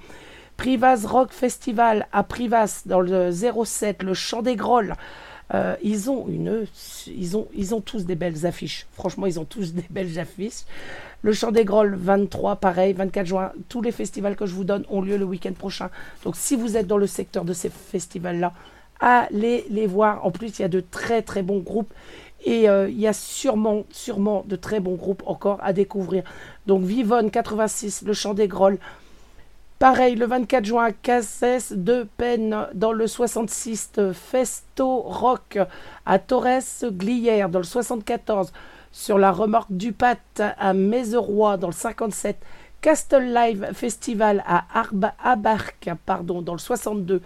Privas 0.57 1.05
Rock 1.07 1.31
Festival 1.31 2.07
à 2.11 2.23
Privas 2.23 2.81
dans 2.87 3.01
le 3.01 3.29
07, 3.31 4.01
le 4.01 4.15
Chant 4.15 4.41
des 4.41 4.55
Grolles. 4.55 4.95
Euh, 5.53 5.75
ils 5.81 6.09
ont 6.09 6.27
une, 6.27 6.65
ils 7.07 7.37
ont, 7.37 7.47
ils 7.53 7.73
ont 7.73 7.81
tous 7.81 8.05
des 8.05 8.15
belles 8.15 8.45
affiches. 8.45 8.85
Franchement, 8.93 9.25
ils 9.25 9.39
ont 9.39 9.45
tous 9.45 9.73
des 9.73 9.85
belles 9.89 10.19
affiches. 10.19 10.63
Le 11.21 11.33
Chant 11.33 11.51
des 11.51 11.65
Grolles, 11.65 11.95
23, 11.95 12.57
pareil, 12.57 12.93
24 12.93 13.25
juin. 13.25 13.51
Tous 13.69 13.81
les 13.81 13.91
festivals 13.91 14.35
que 14.35 14.45
je 14.45 14.53
vous 14.53 14.63
donne 14.63 14.85
ont 14.89 15.01
lieu 15.01 15.17
le 15.17 15.25
week-end 15.25 15.53
prochain. 15.53 15.89
Donc, 16.23 16.35
si 16.35 16.55
vous 16.55 16.77
êtes 16.77 16.87
dans 16.87 16.97
le 16.97 17.07
secteur 17.07 17.45
de 17.45 17.53
ces 17.53 17.69
festivals-là, 17.69 18.53
allez 18.99 19.65
les 19.69 19.87
voir. 19.87 20.25
En 20.25 20.31
plus, 20.31 20.59
il 20.59 20.61
y 20.61 20.65
a 20.65 20.69
de 20.69 20.81
très 20.81 21.21
très 21.21 21.43
bons 21.43 21.59
groupes. 21.59 21.93
Et 22.45 22.69
euh, 22.69 22.89
il 22.89 22.99
y 22.99 23.07
a 23.07 23.13
sûrement, 23.13 23.83
sûrement 23.89 24.43
de 24.47 24.55
très 24.55 24.79
bons 24.79 24.95
groupes 24.95 25.23
encore 25.25 25.59
à 25.63 25.73
découvrir. 25.73 26.23
Donc 26.67 26.83
Vivonne 26.83 27.31
86, 27.31 28.03
Le 28.05 28.13
Chant 28.13 28.33
des 28.33 28.47
Grolles. 28.47 28.77
Pareil, 29.79 30.15
le 30.15 30.25
24 30.25 30.65
juin 30.65 30.85
à 30.85 30.91
Casses 30.91 31.71
de 31.71 32.07
Peine 32.17 32.65
dans 32.73 32.93
le 32.93 33.05
66, 33.05 33.91
Festo 34.11 35.01
Rock 35.01 35.59
à 36.03 36.17
Torres 36.17 36.63
Glières 36.83 37.49
dans 37.49 37.59
le 37.59 37.63
74, 37.63 38.51
sur 38.91 39.19
la 39.19 39.31
remorque 39.31 39.71
du 39.71 39.91
Pat 39.91 40.19
à 40.39 40.73
Mézeroy 40.73 41.57
dans 41.57 41.67
le 41.67 41.73
57, 41.73 42.37
Castle 42.81 43.31
Live 43.31 43.69
Festival 43.73 44.43
à 44.47 44.65
Arba, 44.73 45.13
Abarque 45.23 45.91
pardon, 46.07 46.41
dans 46.41 46.53
le 46.53 46.59
62, 46.59 47.21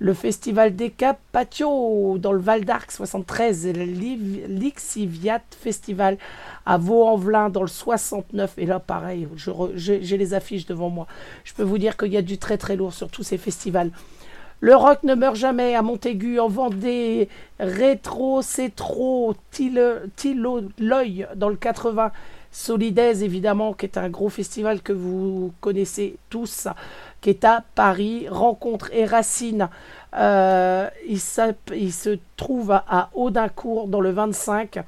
le 0.00 0.14
festival 0.14 0.74
des 0.74 0.88
Capatio 0.90 2.16
dans 2.18 2.32
le 2.32 2.40
Val 2.40 2.64
d'Arc 2.64 2.90
73, 2.90 3.66
et 3.66 3.72
le 3.74 3.84
Liv- 3.84 4.46
l'Ixiviat 4.48 5.42
Festival 5.50 6.16
à 6.64 6.78
Vaux-en-Velin 6.78 7.50
dans 7.50 7.60
le 7.60 7.68
69. 7.68 8.54
Et 8.56 8.64
là, 8.64 8.80
pareil, 8.80 9.28
j'ai 9.74 10.16
les 10.16 10.34
affiches 10.34 10.64
devant 10.64 10.88
moi. 10.88 11.06
Je 11.44 11.52
peux 11.52 11.62
vous 11.62 11.76
dire 11.76 11.98
qu'il 11.98 12.12
y 12.12 12.16
a 12.16 12.22
du 12.22 12.38
très 12.38 12.56
très 12.56 12.76
lourd 12.76 12.94
sur 12.94 13.08
tous 13.10 13.22
ces 13.22 13.36
festivals. 13.36 13.90
Le 14.60 14.74
rock 14.74 15.02
ne 15.04 15.14
meurt 15.14 15.36
jamais 15.36 15.74
à 15.74 15.82
Montaigu, 15.82 16.38
en 16.38 16.48
Vendée, 16.48 17.28
Rétro, 17.58 18.40
c'est 18.42 18.74
trop, 18.74 19.34
Tilloy 19.50 21.26
dans 21.36 21.48
le 21.48 21.56
80, 21.56 22.10
Solidaise 22.52 23.22
évidemment, 23.22 23.72
qui 23.74 23.86
est 23.86 23.96
un 23.96 24.08
gros 24.08 24.28
festival 24.28 24.82
que 24.82 24.92
vous 24.92 25.52
connaissez 25.60 26.16
tous, 26.30 26.66
qui 27.20 27.30
est 27.30 27.44
à 27.44 27.62
Paris, 27.74 28.26
Rencontre 28.28 28.90
et 28.92 29.04
Racine. 29.04 29.68
Euh, 30.16 30.88
il, 31.06 31.20
se 31.20 32.18
trouve 32.36 32.72
à, 32.72 33.10
Audincourt 33.14 33.86
dans 33.86 34.00
le 34.00 34.10
25. 34.10 34.80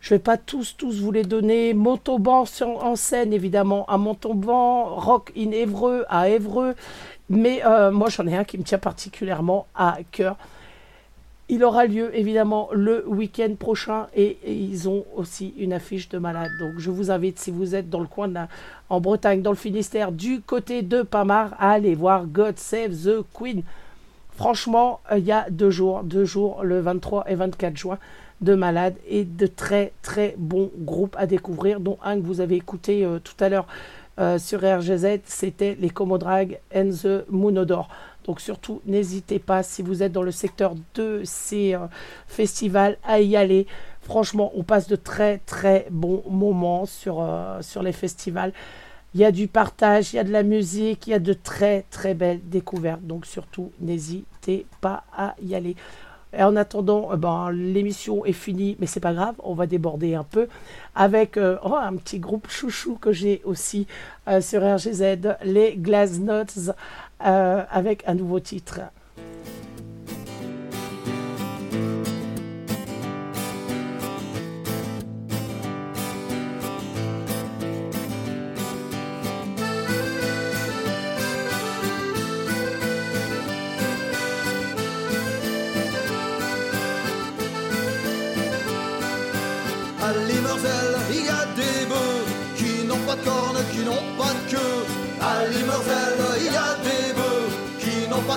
Je 0.00 0.10
vais 0.14 0.18
pas 0.18 0.36
tous, 0.36 0.74
tous 0.76 1.00
vous 1.00 1.12
les 1.12 1.22
donner. 1.22 1.74
Montauban 1.74 2.44
sur- 2.44 2.84
en 2.84 2.96
scène, 2.96 3.32
évidemment, 3.32 3.86
à 3.86 3.98
Montauban. 3.98 4.96
Rock 4.96 5.32
in 5.36 5.52
Évreux, 5.52 6.04
à 6.08 6.28
Évreux. 6.28 6.74
Mais 7.30 7.64
euh, 7.64 7.92
moi, 7.92 8.08
j'en 8.08 8.26
ai 8.26 8.36
un 8.36 8.42
qui 8.42 8.58
me 8.58 8.64
tient 8.64 8.78
particulièrement 8.78 9.66
à 9.76 9.98
cœur. 10.10 10.36
Il 11.54 11.64
aura 11.64 11.84
lieu, 11.84 12.16
évidemment, 12.16 12.70
le 12.72 13.06
week-end 13.06 13.54
prochain. 13.58 14.06
Et, 14.16 14.38
ils 14.46 14.88
ont 14.88 15.04
aussi 15.14 15.52
une 15.58 15.74
affiche 15.74 16.08
de 16.08 16.16
malade. 16.16 16.50
Donc, 16.58 16.78
je 16.78 16.90
vous 16.90 17.10
invite, 17.10 17.38
si 17.38 17.50
vous 17.50 17.74
êtes 17.74 17.90
dans 17.90 18.00
le 18.00 18.06
coin 18.06 18.32
en 18.88 19.00
Bretagne, 19.02 19.42
dans 19.42 19.50
le 19.50 19.56
Finistère, 19.56 20.12
du 20.12 20.40
côté 20.40 20.80
de 20.80 21.02
Pamar, 21.02 21.52
à 21.58 21.72
aller 21.72 21.94
voir 21.94 22.24
God 22.24 22.58
Save 22.58 22.92
the 22.92 23.22
Queen. 23.38 23.64
Franchement, 24.30 25.00
euh, 25.12 25.18
il 25.18 25.26
y 25.26 25.32
a 25.32 25.50
deux 25.50 25.68
jours, 25.68 26.04
deux 26.04 26.24
jours, 26.24 26.64
le 26.64 26.80
23 26.80 27.26
et 27.28 27.34
24 27.34 27.76
juin, 27.76 27.98
de 28.40 28.54
malades 28.54 28.96
et 29.06 29.24
de 29.24 29.46
très 29.46 29.92
très 30.00 30.34
bons 30.38 30.70
groupes 30.78 31.16
à 31.18 31.26
découvrir, 31.26 31.80
dont 31.80 31.98
un 32.02 32.16
que 32.18 32.24
vous 32.24 32.40
avez 32.40 32.56
écouté 32.56 33.04
euh, 33.04 33.18
tout 33.18 33.36
à 33.44 33.50
l'heure 33.50 33.66
euh, 34.18 34.38
sur 34.38 34.60
RGZ, 34.60 35.20
c'était 35.24 35.76
les 35.78 35.90
Comodrag 35.90 36.60
and 36.74 36.90
the 37.02 37.30
Moonodor. 37.30 37.88
Donc 38.24 38.40
surtout, 38.40 38.80
n'hésitez 38.86 39.38
pas, 39.38 39.62
si 39.62 39.82
vous 39.82 40.02
êtes 40.02 40.12
dans 40.12 40.22
le 40.22 40.30
secteur 40.30 40.74
de 40.94 41.22
ces 41.24 41.74
euh, 41.74 41.86
festivals, 42.26 42.98
à 43.04 43.20
y 43.20 43.36
aller. 43.36 43.66
Franchement, 44.00 44.52
on 44.54 44.62
passe 44.62 44.88
de 44.88 44.96
très 44.96 45.38
très 45.38 45.86
bons 45.90 46.22
moments 46.28 46.86
sur, 46.86 47.20
euh, 47.20 47.60
sur 47.62 47.82
les 47.82 47.92
festivals. 47.92 48.52
Il 49.14 49.20
y 49.20 49.24
a 49.24 49.32
du 49.32 49.46
partage, 49.48 50.12
il 50.12 50.16
y 50.16 50.18
a 50.18 50.24
de 50.24 50.32
la 50.32 50.42
musique, 50.42 51.06
il 51.06 51.10
y 51.10 51.14
a 51.14 51.18
de 51.18 51.32
très 51.32 51.84
très 51.90 52.14
belles 52.14 52.40
découvertes. 52.44 53.02
Donc 53.02 53.26
surtout, 53.26 53.72
n'hésitez 53.80 54.66
pas 54.80 55.04
à 55.16 55.34
y 55.42 55.54
aller. 55.54 55.76
Et 56.34 56.42
en 56.42 56.56
attendant, 56.56 57.12
euh, 57.12 57.16
ben, 57.16 57.50
l'émission 57.50 58.24
est 58.24 58.32
finie, 58.32 58.76
mais 58.78 58.86
c'est 58.86 59.00
pas 59.00 59.12
grave, 59.12 59.34
on 59.40 59.54
va 59.54 59.66
déborder 59.66 60.14
un 60.14 60.24
peu 60.24 60.46
avec 60.94 61.38
oh, 61.38 61.74
un 61.74 61.96
petit 61.96 62.20
groupe 62.20 62.48
chouchou 62.48 62.94
que 62.94 63.12
j'ai 63.12 63.42
aussi 63.44 63.86
sur 64.40 64.62
RGZ, 64.62 65.36
les 65.44 65.76
Glass 65.76 66.18
Notes, 66.18 66.70
euh, 67.26 67.64
avec 67.70 68.02
un 68.06 68.14
nouveau 68.14 68.40
titre. 68.40 68.80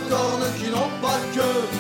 Cornes, 0.10 0.54
qui 0.58 0.70
n'ont 0.70 0.90
pas 1.02 1.20
de 1.20 1.36
queue. 1.36 1.75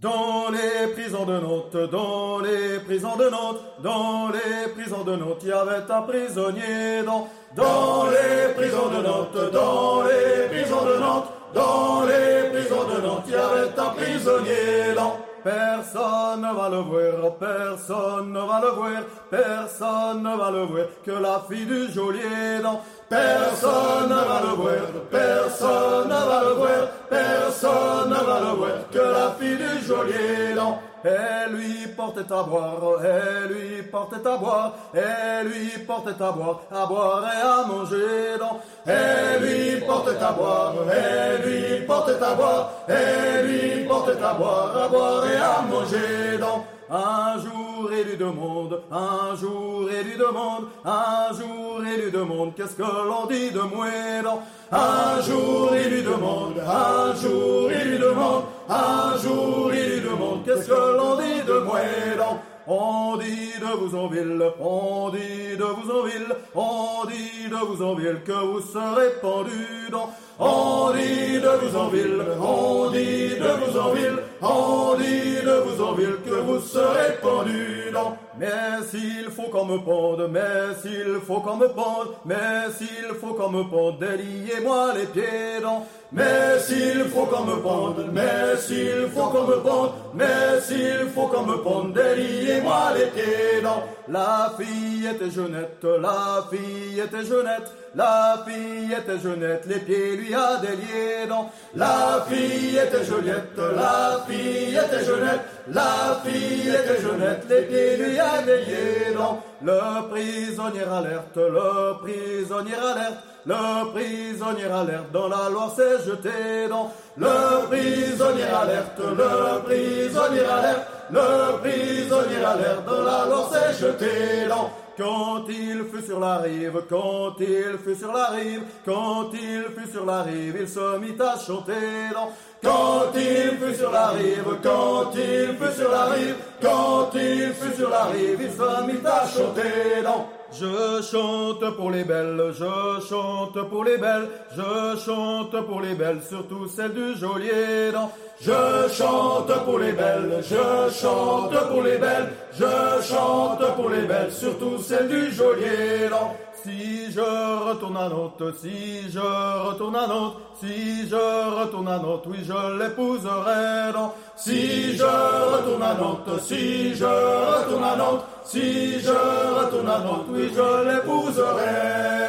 Dans 0.00 0.48
les 0.50 0.94
prisons 0.94 1.26
de 1.26 1.38
Nantes, 1.40 1.76
dans 1.92 2.38
les 2.38 2.78
prisons 2.86 3.16
de 3.16 3.28
Nantes, 3.28 3.60
dans 3.82 4.30
les 4.30 4.72
prisons 4.72 5.04
de 5.04 5.14
Nantes, 5.14 5.42
y 5.44 5.52
avait 5.52 5.92
un 5.92 6.02
prisonnier 6.02 7.02
dans. 7.04 7.28
Dans 7.54 8.06
les 8.06 8.54
prisons 8.54 8.88
de 8.88 9.02
Nantes, 9.02 9.52
dans 9.52 10.02
les 10.04 10.48
prisons 10.48 10.84
de 10.86 11.00
Nantes, 11.00 11.26
dans 11.52 12.06
les 12.06 12.48
prisons 12.48 12.84
de 12.84 13.06
Nantes, 13.06 13.24
il 13.26 13.32
y 13.32 13.36
avait 13.36 13.78
un 13.78 13.90
prisonnier 13.90 14.94
dans 14.96 15.29
personne 15.42 16.42
ne 16.42 16.54
va 16.54 16.68
le 16.68 16.78
voir, 16.78 17.34
personne 17.36 18.32
ne 18.32 18.40
va 18.40 18.60
le 18.60 18.70
voir, 18.70 19.02
personne 19.30 20.22
ne 20.22 20.36
va 20.36 20.50
le 20.50 20.62
voir, 20.64 20.86
que 21.04 21.10
la 21.10 21.42
fille 21.48 21.66
du 21.66 21.92
geôlier 21.92 22.60
dans 22.62 22.80
Personne 23.10 24.08
ne 24.08 24.14
va 24.14 24.40
le 24.44 24.54
voir, 24.54 24.86
personne 25.10 26.08
ne 26.08 26.14
va 26.14 26.44
le 26.44 26.54
voir, 26.54 26.88
personne 27.08 28.08
ne 28.08 28.14
va 28.14 28.40
le 28.40 28.56
voir, 28.56 28.88
que 28.92 28.98
la 28.98 29.34
fille 29.36 29.56
du 29.56 29.84
geôlier 29.84 30.54
dans 30.54 30.78
elle 31.04 31.52
lui 31.52 31.86
portait 31.96 32.32
à 32.32 32.42
boire, 32.42 33.04
elle 33.04 33.52
lui 33.52 33.82
portait 33.82 34.26
à 34.26 34.36
boire, 34.36 34.74
elle 34.94 35.46
lui 35.48 35.70
portait 35.86 36.22
à 36.22 36.32
boire, 36.32 36.60
à 36.70 36.86
boire 36.86 37.24
et 37.24 37.40
à 37.40 37.66
manger 37.66 38.38
dans. 38.38 38.60
Elle 38.86 39.42
lui 39.42 39.80
portait 39.80 40.22
à 40.22 40.32
boire, 40.32 40.74
elle 40.92 41.42
lui 41.42 41.86
portait 41.86 42.22
à 42.22 42.34
boire, 42.34 42.72
elle 42.88 43.46
lui 43.46 43.84
portait 43.84 44.22
à 44.22 44.34
boire, 44.34 44.76
à 44.76 44.88
boire 44.88 45.26
et 45.26 45.36
à 45.36 45.62
manger 45.62 46.38
dans 46.38 46.64
un 46.90 47.38
jour 47.38 47.92
élu 47.92 48.16
de 48.16 48.24
monde, 48.24 48.82
un 48.90 49.36
jour 49.36 49.88
élu 49.90 50.16
de 50.16 50.24
monde, 50.24 50.66
un 50.84 51.32
jour 51.32 51.80
élu 51.86 52.10
de 52.10 52.18
monde, 52.18 52.52
qu'est-ce 52.56 52.74
que 52.74 52.82
l'on 52.82 53.26
dit 53.26 53.50
de 53.52 53.60
Mouédan 53.60 54.42
Un 54.72 55.20
jour 55.22 55.72
élu 55.74 56.02
de 56.02 56.08
monde, 56.10 56.58
un 56.58 57.14
jour 57.14 57.70
élu 57.70 57.98
de 57.98 58.08
monde, 58.08 58.42
un 58.68 59.16
jour 59.18 59.72
élu 59.72 60.00
de 60.00 60.08
monde, 60.08 60.42
qu'est-ce 60.44 60.66
que 60.66 60.96
l'on 60.96 61.16
dit 61.16 61.42
de 61.46 61.58
Mouédan 61.60 62.42
on 62.66 63.16
dit 63.16 63.52
de 63.60 63.76
vous 63.78 63.96
en 63.96 64.06
ville, 64.08 64.42
on 64.60 65.10
dit 65.10 65.56
de 65.56 65.64
vous 65.64 65.90
en 65.90 66.02
ville, 66.04 66.34
on 66.54 67.06
dit 67.06 67.48
de 67.48 67.56
vous 67.56 67.82
en 67.82 67.94
ville 67.94 68.20
que 68.24 68.32
vous 68.32 68.60
serez 68.60 69.10
pendu 69.20 69.88
dans. 69.90 70.10
On 70.38 70.90
dit 70.92 71.38
de 71.40 71.48
vous 71.60 71.76
en 71.76 71.88
ville, 71.88 72.22
on 72.40 72.90
dit 72.90 73.34
de 73.36 73.50
vous 73.60 73.78
en 73.78 73.90
ville, 73.90 74.18
on 74.40 74.96
dit 74.96 75.44
de 75.44 75.62
vous 75.66 75.82
en 75.82 75.92
ville 75.92 76.16
que 76.24 76.34
vous 76.34 76.60
serez 76.60 77.16
pendu 77.20 77.90
dans. 77.92 78.16
Mais 78.38 78.82
s'il 78.90 79.30
faut 79.30 79.50
qu'on 79.50 79.66
me 79.66 79.78
pende, 79.78 80.30
mais 80.32 80.74
s'il 80.80 81.20
faut 81.26 81.40
qu'on 81.40 81.56
me 81.56 81.68
pende, 81.68 82.08
mais 82.24 82.70
s'il 82.78 83.14
faut 83.20 83.34
qu'on 83.34 83.50
me 83.50 83.64
pende, 83.64 83.98
déliez-moi 83.98 84.94
les 84.94 85.06
pieds 85.06 85.60
dans. 85.62 85.86
Mais 86.12 86.58
s'il 86.58 87.04
faut 87.04 87.26
qu'on 87.26 87.44
me 87.44 87.62
pende, 87.62 88.10
mais 88.12 88.56
s'il 88.58 89.08
faut 89.14 89.28
qu'on 89.28 89.46
me 89.46 89.56
pende, 89.60 89.92
mais 90.12 90.60
s'il 90.60 91.08
faut 91.14 91.28
qu'on 91.28 91.44
me 91.44 91.58
pende, 91.58 91.92
déliez-moi 91.94 92.92
les 92.96 93.06
pieds 93.06 93.62
dans. 93.62 93.84
La 94.08 94.52
fille 94.58 95.06
était 95.06 95.30
jeunette, 95.30 95.84
la 95.84 96.44
fille 96.50 96.98
était 96.98 97.24
jeunette, 97.24 97.70
la 97.94 98.44
fille 98.44 98.92
était 98.92 99.20
jeunette, 99.20 99.64
les 99.66 99.78
pieds 99.78 100.16
lui 100.16 100.34
a 100.34 100.56
déliés 100.56 101.28
dans. 101.28 101.48
La 101.76 102.26
fille 102.28 102.76
était 102.76 103.04
Joliette, 103.04 103.56
la 103.56 104.24
fille 104.28 104.76
était 104.76 105.04
jeunette, 105.04 105.40
la 105.68 106.20
fille 106.24 106.70
était 106.70 107.00
jeunette, 107.00 107.44
les 107.48 107.62
pieds 107.62 107.96
lui 107.98 108.18
a 108.18 108.42
déliés 108.42 109.14
dans. 109.16 109.40
Le 109.62 110.08
prisonnier 110.08 110.82
alerte, 110.82 111.36
le 111.36 112.00
prisonnier 112.00 112.74
alerte, 112.74 113.18
le 113.46 113.92
prisonnier 113.92 114.64
alerte, 114.64 115.12
dans 115.12 115.28
la 115.28 115.48
Loire 115.50 115.74
s'est 115.74 116.04
jeté 116.04 116.68
dans. 116.68 116.92
Le 117.16 117.66
prisonnier 117.68 118.44
alerte, 118.44 118.98
le 118.98 119.62
prisonnier 119.64 120.40
alerte, 120.40 120.86
le 121.10 121.58
prisonnier 121.60 122.44
alerte, 122.44 122.84
dans 122.86 123.02
la 123.02 123.26
Loire 123.26 123.50
s'est 123.52 123.86
jeté 123.86 124.46
dans. 124.48 124.70
Quand 124.98 125.44
il 125.48 125.84
fut 125.90 126.04
sur 126.04 126.20
la 126.20 126.38
rive, 126.38 126.82
quand 126.90 127.36
il 127.40 127.78
fut 127.82 127.98
sur 127.98 128.12
la 128.12 128.26
rive, 128.26 128.60
quand 128.84 129.30
il 129.32 129.64
fut 129.74 129.90
sur 129.90 130.04
la 130.04 130.22
rive, 130.22 130.58
il 130.60 130.68
se 130.68 130.98
mit 130.98 131.16
à 131.18 131.38
chanter 131.38 132.12
dans. 132.12 132.30
Quand 132.62 133.10
il 133.14 133.56
fut 133.56 133.74
sur 133.76 133.90
la 133.90 134.08
rive, 134.08 134.44
quand 134.62 135.12
il 135.14 135.56
fut 135.56 135.80
sur 135.80 135.90
la 135.90 136.04
rive, 136.04 136.36
quand 136.60 137.10
il 137.14 137.52
fut 137.54 137.76
sur 137.76 137.88
la 137.88 138.04
rive, 138.04 138.40
il 138.42 138.50
se 138.50 138.82
mit 138.84 139.06
à 139.06 139.26
chanter 139.26 140.02
dans. 140.04 140.39
Je 140.52 141.00
chante 141.02 141.76
pour 141.76 141.90
les 141.90 142.04
belles, 142.04 142.52
je 142.52 143.06
chante 143.08 143.68
pour 143.68 143.84
les 143.84 143.98
belles, 143.98 144.28
je 144.56 144.98
chante 144.98 145.66
pour 145.66 145.80
les 145.80 145.94
belles, 145.94 146.20
surtout 146.28 146.66
celles 146.66 146.92
du 146.92 147.14
geôlier 147.14 147.92
dans. 147.92 148.10
Je 148.40 148.88
chante 148.92 149.52
pour 149.64 149.78
les 149.78 149.92
belles, 149.92 150.42
je 150.42 150.90
chante 150.92 151.68
pour 151.68 151.82
les 151.82 151.98
belles, 151.98 152.32
je 152.52 153.02
chante 153.02 153.76
pour 153.76 153.90
les 153.90 154.02
belles, 154.02 154.32
surtout 154.32 154.78
celles 154.78 155.08
du 155.08 155.30
geôlier 155.30 156.08
dans. 156.10 156.34
Si 156.62 157.10
je 157.10 157.20
retourne 157.20 157.96
à 157.96 158.08
Nantes, 158.08 158.42
si 158.60 159.10
je 159.10 159.18
retourne 159.18 159.96
à 159.96 160.06
Nantes, 160.06 160.36
si 160.60 161.08
je 161.08 161.60
retourne 161.60 161.88
à 161.88 161.98
Nantes, 161.98 162.24
oui 162.26 162.38
je 162.42 162.78
l'épouserai. 162.78 163.92
Si 164.36 164.96
je 164.96 165.04
retourne 165.04 165.82
à 165.82 165.94
Nantes, 165.94 166.40
si 166.42 166.94
je 166.94 167.04
retourne 167.04 167.84
à 167.84 167.96
Nantes, 167.96 168.24
si 168.44 169.00
je 169.00 169.10
retourne 169.10 169.88
à 169.88 169.98
Nantes, 170.00 170.26
oui 170.28 170.50
je 170.54 170.94
l'épouserai. 170.94 172.20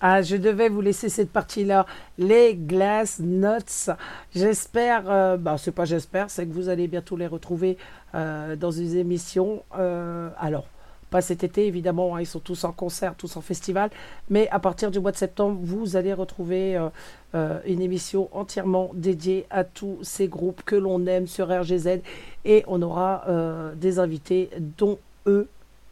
Ah, 0.00 0.22
je 0.22 0.36
devais 0.36 0.70
vous 0.70 0.80
laisser 0.80 1.10
cette 1.10 1.30
partie-là, 1.30 1.84
les 2.16 2.56
Glass 2.56 3.20
Nuts. 3.20 3.90
J'espère, 4.34 5.10
euh, 5.10 5.36
bah, 5.36 5.56
c'est 5.58 5.72
pas 5.72 5.84
j'espère, 5.84 6.30
c'est 6.30 6.46
que 6.46 6.52
vous 6.52 6.70
allez 6.70 6.88
bientôt 6.88 7.16
les 7.16 7.26
retrouver 7.26 7.76
euh, 8.14 8.56
dans 8.56 8.70
une 8.70 8.96
émission. 8.96 9.62
Euh, 9.78 10.30
alors, 10.38 10.64
pas 11.10 11.20
cet 11.20 11.44
été 11.44 11.66
évidemment, 11.66 12.14
hein, 12.14 12.20
ils 12.20 12.26
sont 12.26 12.40
tous 12.40 12.64
en 12.64 12.72
concert, 12.72 13.14
tous 13.16 13.36
en 13.36 13.40
festival, 13.40 13.90
mais 14.28 14.48
à 14.50 14.58
partir 14.58 14.90
du 14.90 15.00
mois 15.00 15.12
de 15.12 15.16
septembre, 15.16 15.58
vous 15.62 15.96
allez 15.96 16.12
retrouver 16.12 16.76
euh, 16.76 16.88
euh, 17.34 17.58
une 17.66 17.82
émission 17.82 18.28
entièrement 18.32 18.90
dédiée 18.94 19.46
à 19.50 19.64
tous 19.64 19.98
ces 20.02 20.28
groupes 20.28 20.62
que 20.62 20.76
l'on 20.76 21.06
aime 21.06 21.26
sur 21.26 21.48
RGZ 21.48 22.00
et 22.44 22.64
on 22.66 22.80
aura 22.82 23.24
euh, 23.28 23.74
des 23.74 23.98
invités 23.98 24.50
dont 24.78 24.98
eux 25.26 25.48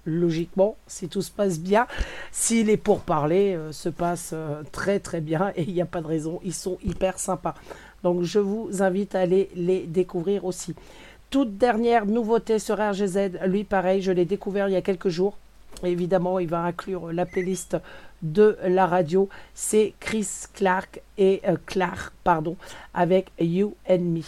logiquement, 0.09 0.77
si 0.87 1.09
tout 1.09 1.23
se 1.23 1.31
passe 1.31 1.61
bien, 1.61 1.87
si 2.33 2.65
les 2.65 2.77
pourparlers 2.77 3.55
euh, 3.55 3.73
se 3.73 3.89
passent 3.89 4.33
euh, 4.33 4.63
très 4.73 4.99
très 4.99 5.21
bien, 5.21 5.53
et 5.55 5.63
il 5.63 5.75
n'y 5.75 5.83
a 5.83 5.87
pas 5.87 6.01
de 6.01 6.07
raison, 6.07 6.41
ils 6.45 6.55
sont 6.55 6.79
hyper 6.85 7.19
sympas. 7.19 7.55
Donc 8.03 8.23
je 8.23 8.39
vous 8.39 8.83
invite 8.83 9.15
à 9.15 9.21
aller 9.21 9.51
les 9.55 9.87
découvrir 9.87 10.45
aussi. 10.45 10.75
Toute 11.31 11.59
dernière 11.59 12.07
nouveauté 12.07 12.59
sur 12.59 12.79
RGZ, 12.79 13.41
lui 13.47 13.63
pareil, 13.63 14.01
je 14.01 14.11
l'ai 14.11 14.25
découvert 14.25 14.69
il 14.69 14.73
y 14.73 14.77
a 14.77 14.81
quelques 14.81 15.11
jours. 15.11 15.37
Évidemment, 15.85 16.39
il 16.39 16.49
va 16.49 16.63
inclure 16.63 17.13
la 17.13 17.27
playlist 17.27 17.77
de 18.23 18.57
la 18.65 18.87
radio. 18.87 19.29
C'est 19.53 19.93
Chris 20.01 20.27
Clark 20.55 21.03
et 21.19 21.43
euh, 21.47 21.57
Clark, 21.67 22.15
pardon, 22.25 22.57
avec 22.95 23.31
You 23.39 23.75
and 23.91 23.99
Me. 23.99 24.23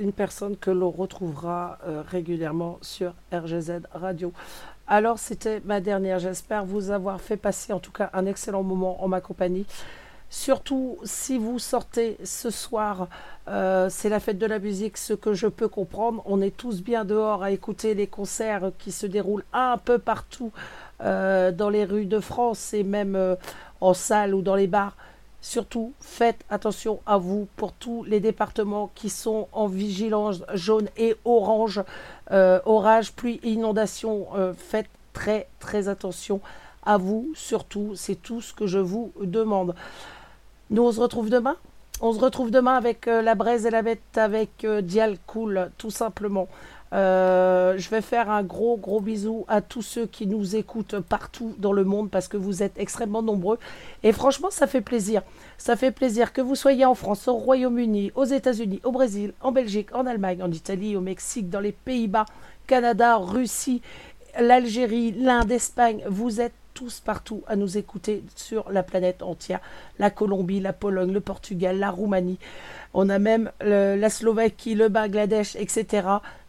Une 0.00 0.12
personne 0.12 0.56
que 0.56 0.70
l'on 0.70 0.90
retrouvera 0.90 1.78
euh, 1.86 2.02
régulièrement 2.06 2.78
sur 2.82 3.14
RGZ 3.32 3.82
Radio. 3.92 4.32
Alors, 4.86 5.18
c'était 5.18 5.60
ma 5.64 5.80
dernière. 5.80 6.18
J'espère 6.18 6.64
vous 6.64 6.90
avoir 6.90 7.20
fait 7.20 7.36
passer 7.36 7.72
en 7.72 7.78
tout 7.78 7.92
cas 7.92 8.10
un 8.14 8.26
excellent 8.26 8.62
moment 8.62 9.02
en 9.02 9.08
ma 9.08 9.20
compagnie. 9.20 9.66
Surtout 10.30 10.98
si 11.04 11.38
vous 11.38 11.58
sortez 11.58 12.18
ce 12.22 12.50
soir, 12.50 13.08
euh, 13.48 13.88
c'est 13.90 14.08
la 14.08 14.20
fête 14.20 14.38
de 14.38 14.46
la 14.46 14.58
musique, 14.58 14.98
ce 14.98 15.14
que 15.14 15.32
je 15.32 15.46
peux 15.46 15.68
comprendre. 15.68 16.22
On 16.26 16.40
est 16.42 16.54
tous 16.54 16.82
bien 16.82 17.04
dehors 17.04 17.42
à 17.42 17.50
écouter 17.50 17.94
les 17.94 18.06
concerts 18.06 18.72
qui 18.78 18.92
se 18.92 19.06
déroulent 19.06 19.44
un 19.52 19.78
peu 19.78 19.98
partout 19.98 20.52
euh, 21.02 21.52
dans 21.52 21.70
les 21.70 21.84
rues 21.84 22.06
de 22.06 22.20
France 22.20 22.74
et 22.74 22.82
même 22.82 23.36
en 23.80 23.94
salle 23.94 24.34
ou 24.34 24.42
dans 24.42 24.56
les 24.56 24.66
bars. 24.66 24.96
Surtout, 25.40 25.92
faites 26.00 26.44
attention 26.50 26.98
à 27.06 27.16
vous 27.16 27.46
pour 27.56 27.72
tous 27.72 28.02
les 28.04 28.18
départements 28.18 28.90
qui 28.96 29.08
sont 29.08 29.46
en 29.52 29.68
vigilance 29.68 30.42
jaune 30.54 30.88
et 30.96 31.14
orange, 31.24 31.80
euh, 32.32 32.58
orage, 32.66 33.12
pluie, 33.12 33.38
inondation. 33.44 34.26
Euh, 34.34 34.52
faites 34.52 34.88
très 35.12 35.46
très 35.60 35.88
attention 35.88 36.40
à 36.84 36.98
vous, 36.98 37.30
surtout, 37.34 37.92
c'est 37.94 38.16
tout 38.16 38.40
ce 38.40 38.52
que 38.52 38.66
je 38.66 38.78
vous 38.78 39.12
demande. 39.20 39.76
Nous, 40.70 40.82
on 40.82 40.90
se 40.90 41.00
retrouve 41.00 41.30
demain. 41.30 41.56
On 42.00 42.12
se 42.12 42.20
retrouve 42.20 42.50
demain 42.50 42.74
avec 42.74 43.06
euh, 43.06 43.22
la 43.22 43.34
braise 43.34 43.64
et 43.64 43.70
la 43.70 43.82
bête, 43.82 44.16
avec 44.18 44.66
Dial 44.82 45.18
Cool, 45.26 45.70
tout 45.78 45.90
simplement. 45.90 46.48
Euh, 46.92 47.76
je 47.76 47.90
vais 47.90 48.00
faire 48.00 48.30
un 48.30 48.42
gros 48.42 48.78
gros 48.78 49.00
bisou 49.00 49.44
à 49.48 49.60
tous 49.60 49.82
ceux 49.82 50.06
qui 50.06 50.26
nous 50.26 50.56
écoutent 50.56 51.00
partout 51.00 51.54
dans 51.58 51.72
le 51.72 51.84
monde 51.84 52.10
parce 52.10 52.28
que 52.28 52.38
vous 52.38 52.62
êtes 52.62 52.78
extrêmement 52.78 53.22
nombreux 53.22 53.58
et 54.02 54.12
franchement 54.12 54.48
ça 54.50 54.66
fait 54.66 54.80
plaisir. 54.80 55.22
Ça 55.58 55.76
fait 55.76 55.90
plaisir 55.90 56.32
que 56.32 56.40
vous 56.40 56.54
soyez 56.54 56.84
en 56.84 56.94
France, 56.94 57.28
au 57.28 57.34
Royaume-Uni, 57.34 58.12
aux 58.14 58.24
États-Unis, 58.24 58.80
au 58.84 58.92
Brésil, 58.92 59.34
en 59.40 59.52
Belgique, 59.52 59.94
en 59.94 60.06
Allemagne, 60.06 60.42
en 60.42 60.50
Italie, 60.50 60.96
au 60.96 61.00
Mexique, 61.00 61.50
dans 61.50 61.60
les 61.60 61.72
Pays-Bas, 61.72 62.26
Canada, 62.66 63.16
Russie, 63.16 63.82
l'Algérie, 64.38 65.12
l'Inde, 65.12 65.50
Espagne. 65.50 66.02
Vous 66.08 66.40
êtes 66.40 66.54
tous 66.78 67.00
partout 67.00 67.42
à 67.48 67.56
nous 67.56 67.76
écouter 67.76 68.22
sur 68.36 68.70
la 68.70 68.84
planète 68.84 69.24
entière. 69.24 69.60
La 69.98 70.10
Colombie, 70.10 70.60
la 70.60 70.72
Pologne, 70.72 71.12
le 71.12 71.20
Portugal, 71.20 71.76
la 71.76 71.90
Roumanie. 71.90 72.38
On 72.94 73.08
a 73.08 73.18
même 73.18 73.50
la 73.60 74.10
Slovaquie, 74.10 74.76
le 74.76 74.88
Bangladesh, 74.88 75.56
etc. 75.56 76.06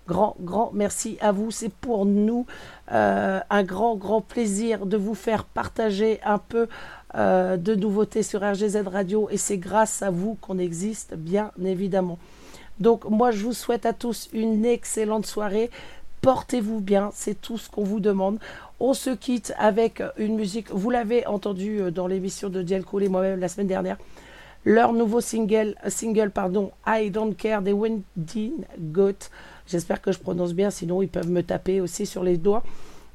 Grand, 0.09 0.35
grand 0.41 0.71
merci 0.73 1.19
à 1.21 1.31
vous. 1.31 1.51
C'est 1.51 1.71
pour 1.71 2.07
nous 2.07 2.47
euh, 2.91 3.39
un 3.47 3.63
grand, 3.63 3.95
grand 3.95 4.21
plaisir 4.21 4.87
de 4.87 4.97
vous 4.97 5.13
faire 5.13 5.45
partager 5.45 6.19
un 6.25 6.39
peu 6.39 6.67
euh, 7.13 7.57
de 7.57 7.75
nouveautés 7.75 8.23
sur 8.23 8.41
RGZ 8.41 8.87
Radio 8.87 9.29
et 9.29 9.37
c'est 9.37 9.59
grâce 9.59 10.01
à 10.01 10.09
vous 10.09 10.35
qu'on 10.41 10.57
existe, 10.57 11.13
bien 11.13 11.51
évidemment. 11.63 12.17
Donc 12.79 13.05
moi, 13.05 13.29
je 13.29 13.43
vous 13.43 13.53
souhaite 13.53 13.85
à 13.85 13.93
tous 13.93 14.29
une 14.33 14.65
excellente 14.65 15.27
soirée. 15.27 15.69
Portez-vous 16.21 16.79
bien, 16.79 17.11
c'est 17.13 17.39
tout 17.39 17.59
ce 17.59 17.69
qu'on 17.69 17.83
vous 17.83 17.99
demande. 17.99 18.39
On 18.79 18.95
se 18.95 19.11
quitte 19.11 19.53
avec 19.59 20.01
une 20.17 20.35
musique, 20.35 20.71
vous 20.71 20.89
l'avez 20.89 21.27
entendu 21.27 21.81
euh, 21.81 21.91
dans 21.91 22.07
l'émission 22.07 22.49
de 22.49 22.63
Diel 22.63 22.83
Cole 22.83 23.03
et 23.03 23.09
moi-même 23.09 23.39
la 23.39 23.47
semaine 23.47 23.67
dernière. 23.67 23.97
Leur 24.65 24.91
nouveau 24.91 25.21
single, 25.21 25.75
single 25.87 26.31
pardon, 26.31 26.71
I 26.87 27.11
Don't 27.11 27.35
Care 27.35 27.61
des 27.61 27.73
Wendy 27.73 28.53
Goat. 28.79 29.29
J'espère 29.69 30.01
que 30.01 30.11
je 30.11 30.19
prononce 30.19 30.53
bien, 30.53 30.71
sinon 30.71 31.01
ils 31.01 31.07
peuvent 31.07 31.29
me 31.29 31.43
taper 31.43 31.79
aussi 31.79 32.05
sur 32.05 32.23
les 32.23 32.37
doigts. 32.37 32.63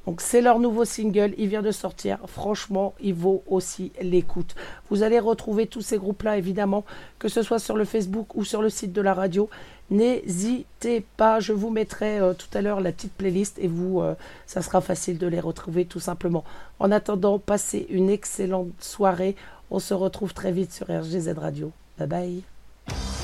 Donc 0.06 0.20
c'est 0.20 0.43
leur 0.43 0.59
nouveau 0.60 0.85
single, 0.85 1.35
il 1.39 1.48
vient 1.48 1.62
de 1.62 1.70
sortir. 1.70 2.18
Franchement, 2.26 2.94
il 3.01 3.14
vaut 3.14 3.43
aussi 3.47 3.90
l'écoute. 4.01 4.55
Vous 4.90 5.02
allez 5.02 5.18
retrouver 5.18 5.66
tous 5.66 5.81
ces 5.81 5.97
groupes-là, 5.97 6.36
évidemment, 6.36 6.85
que 7.18 7.28
ce 7.28 7.43
soit 7.43 7.59
sur 7.59 7.76
le 7.76 7.85
Facebook 7.85 8.35
ou 8.35 8.44
sur 8.44 8.60
le 8.60 8.68
site 8.68 8.93
de 8.93 9.01
la 9.01 9.14
radio. 9.14 9.48
N'hésitez 9.90 11.05
pas, 11.16 11.40
je 11.40 11.52
vous 11.52 11.70
mettrai 11.70 12.18
euh, 12.18 12.35
tout 12.35 12.47
à 12.56 12.62
l'heure 12.62 12.81
la 12.81 12.93
petite 12.93 13.12
playlist 13.12 13.59
et 13.59 13.68
vous, 13.68 14.01
euh, 14.01 14.14
ça 14.47 14.62
sera 14.62 14.81
facile 14.81 15.18
de 15.18 15.26
les 15.26 15.40
retrouver 15.40 15.85
tout 15.85 16.01
simplement. 16.01 16.44
En 16.78 16.90
attendant, 16.90 17.39
passez 17.39 17.86
une 17.90 18.10
excellente 18.10 18.72
soirée. 18.81 19.36
On 19.70 19.78
se 19.78 19.94
retrouve 19.94 20.35
très 20.35 20.52
vite 20.52 20.72
sur 20.72 20.86
RGZ 20.86 21.35
Radio. 21.36 21.72
Bye 21.98 22.09
bye. 22.09 23.24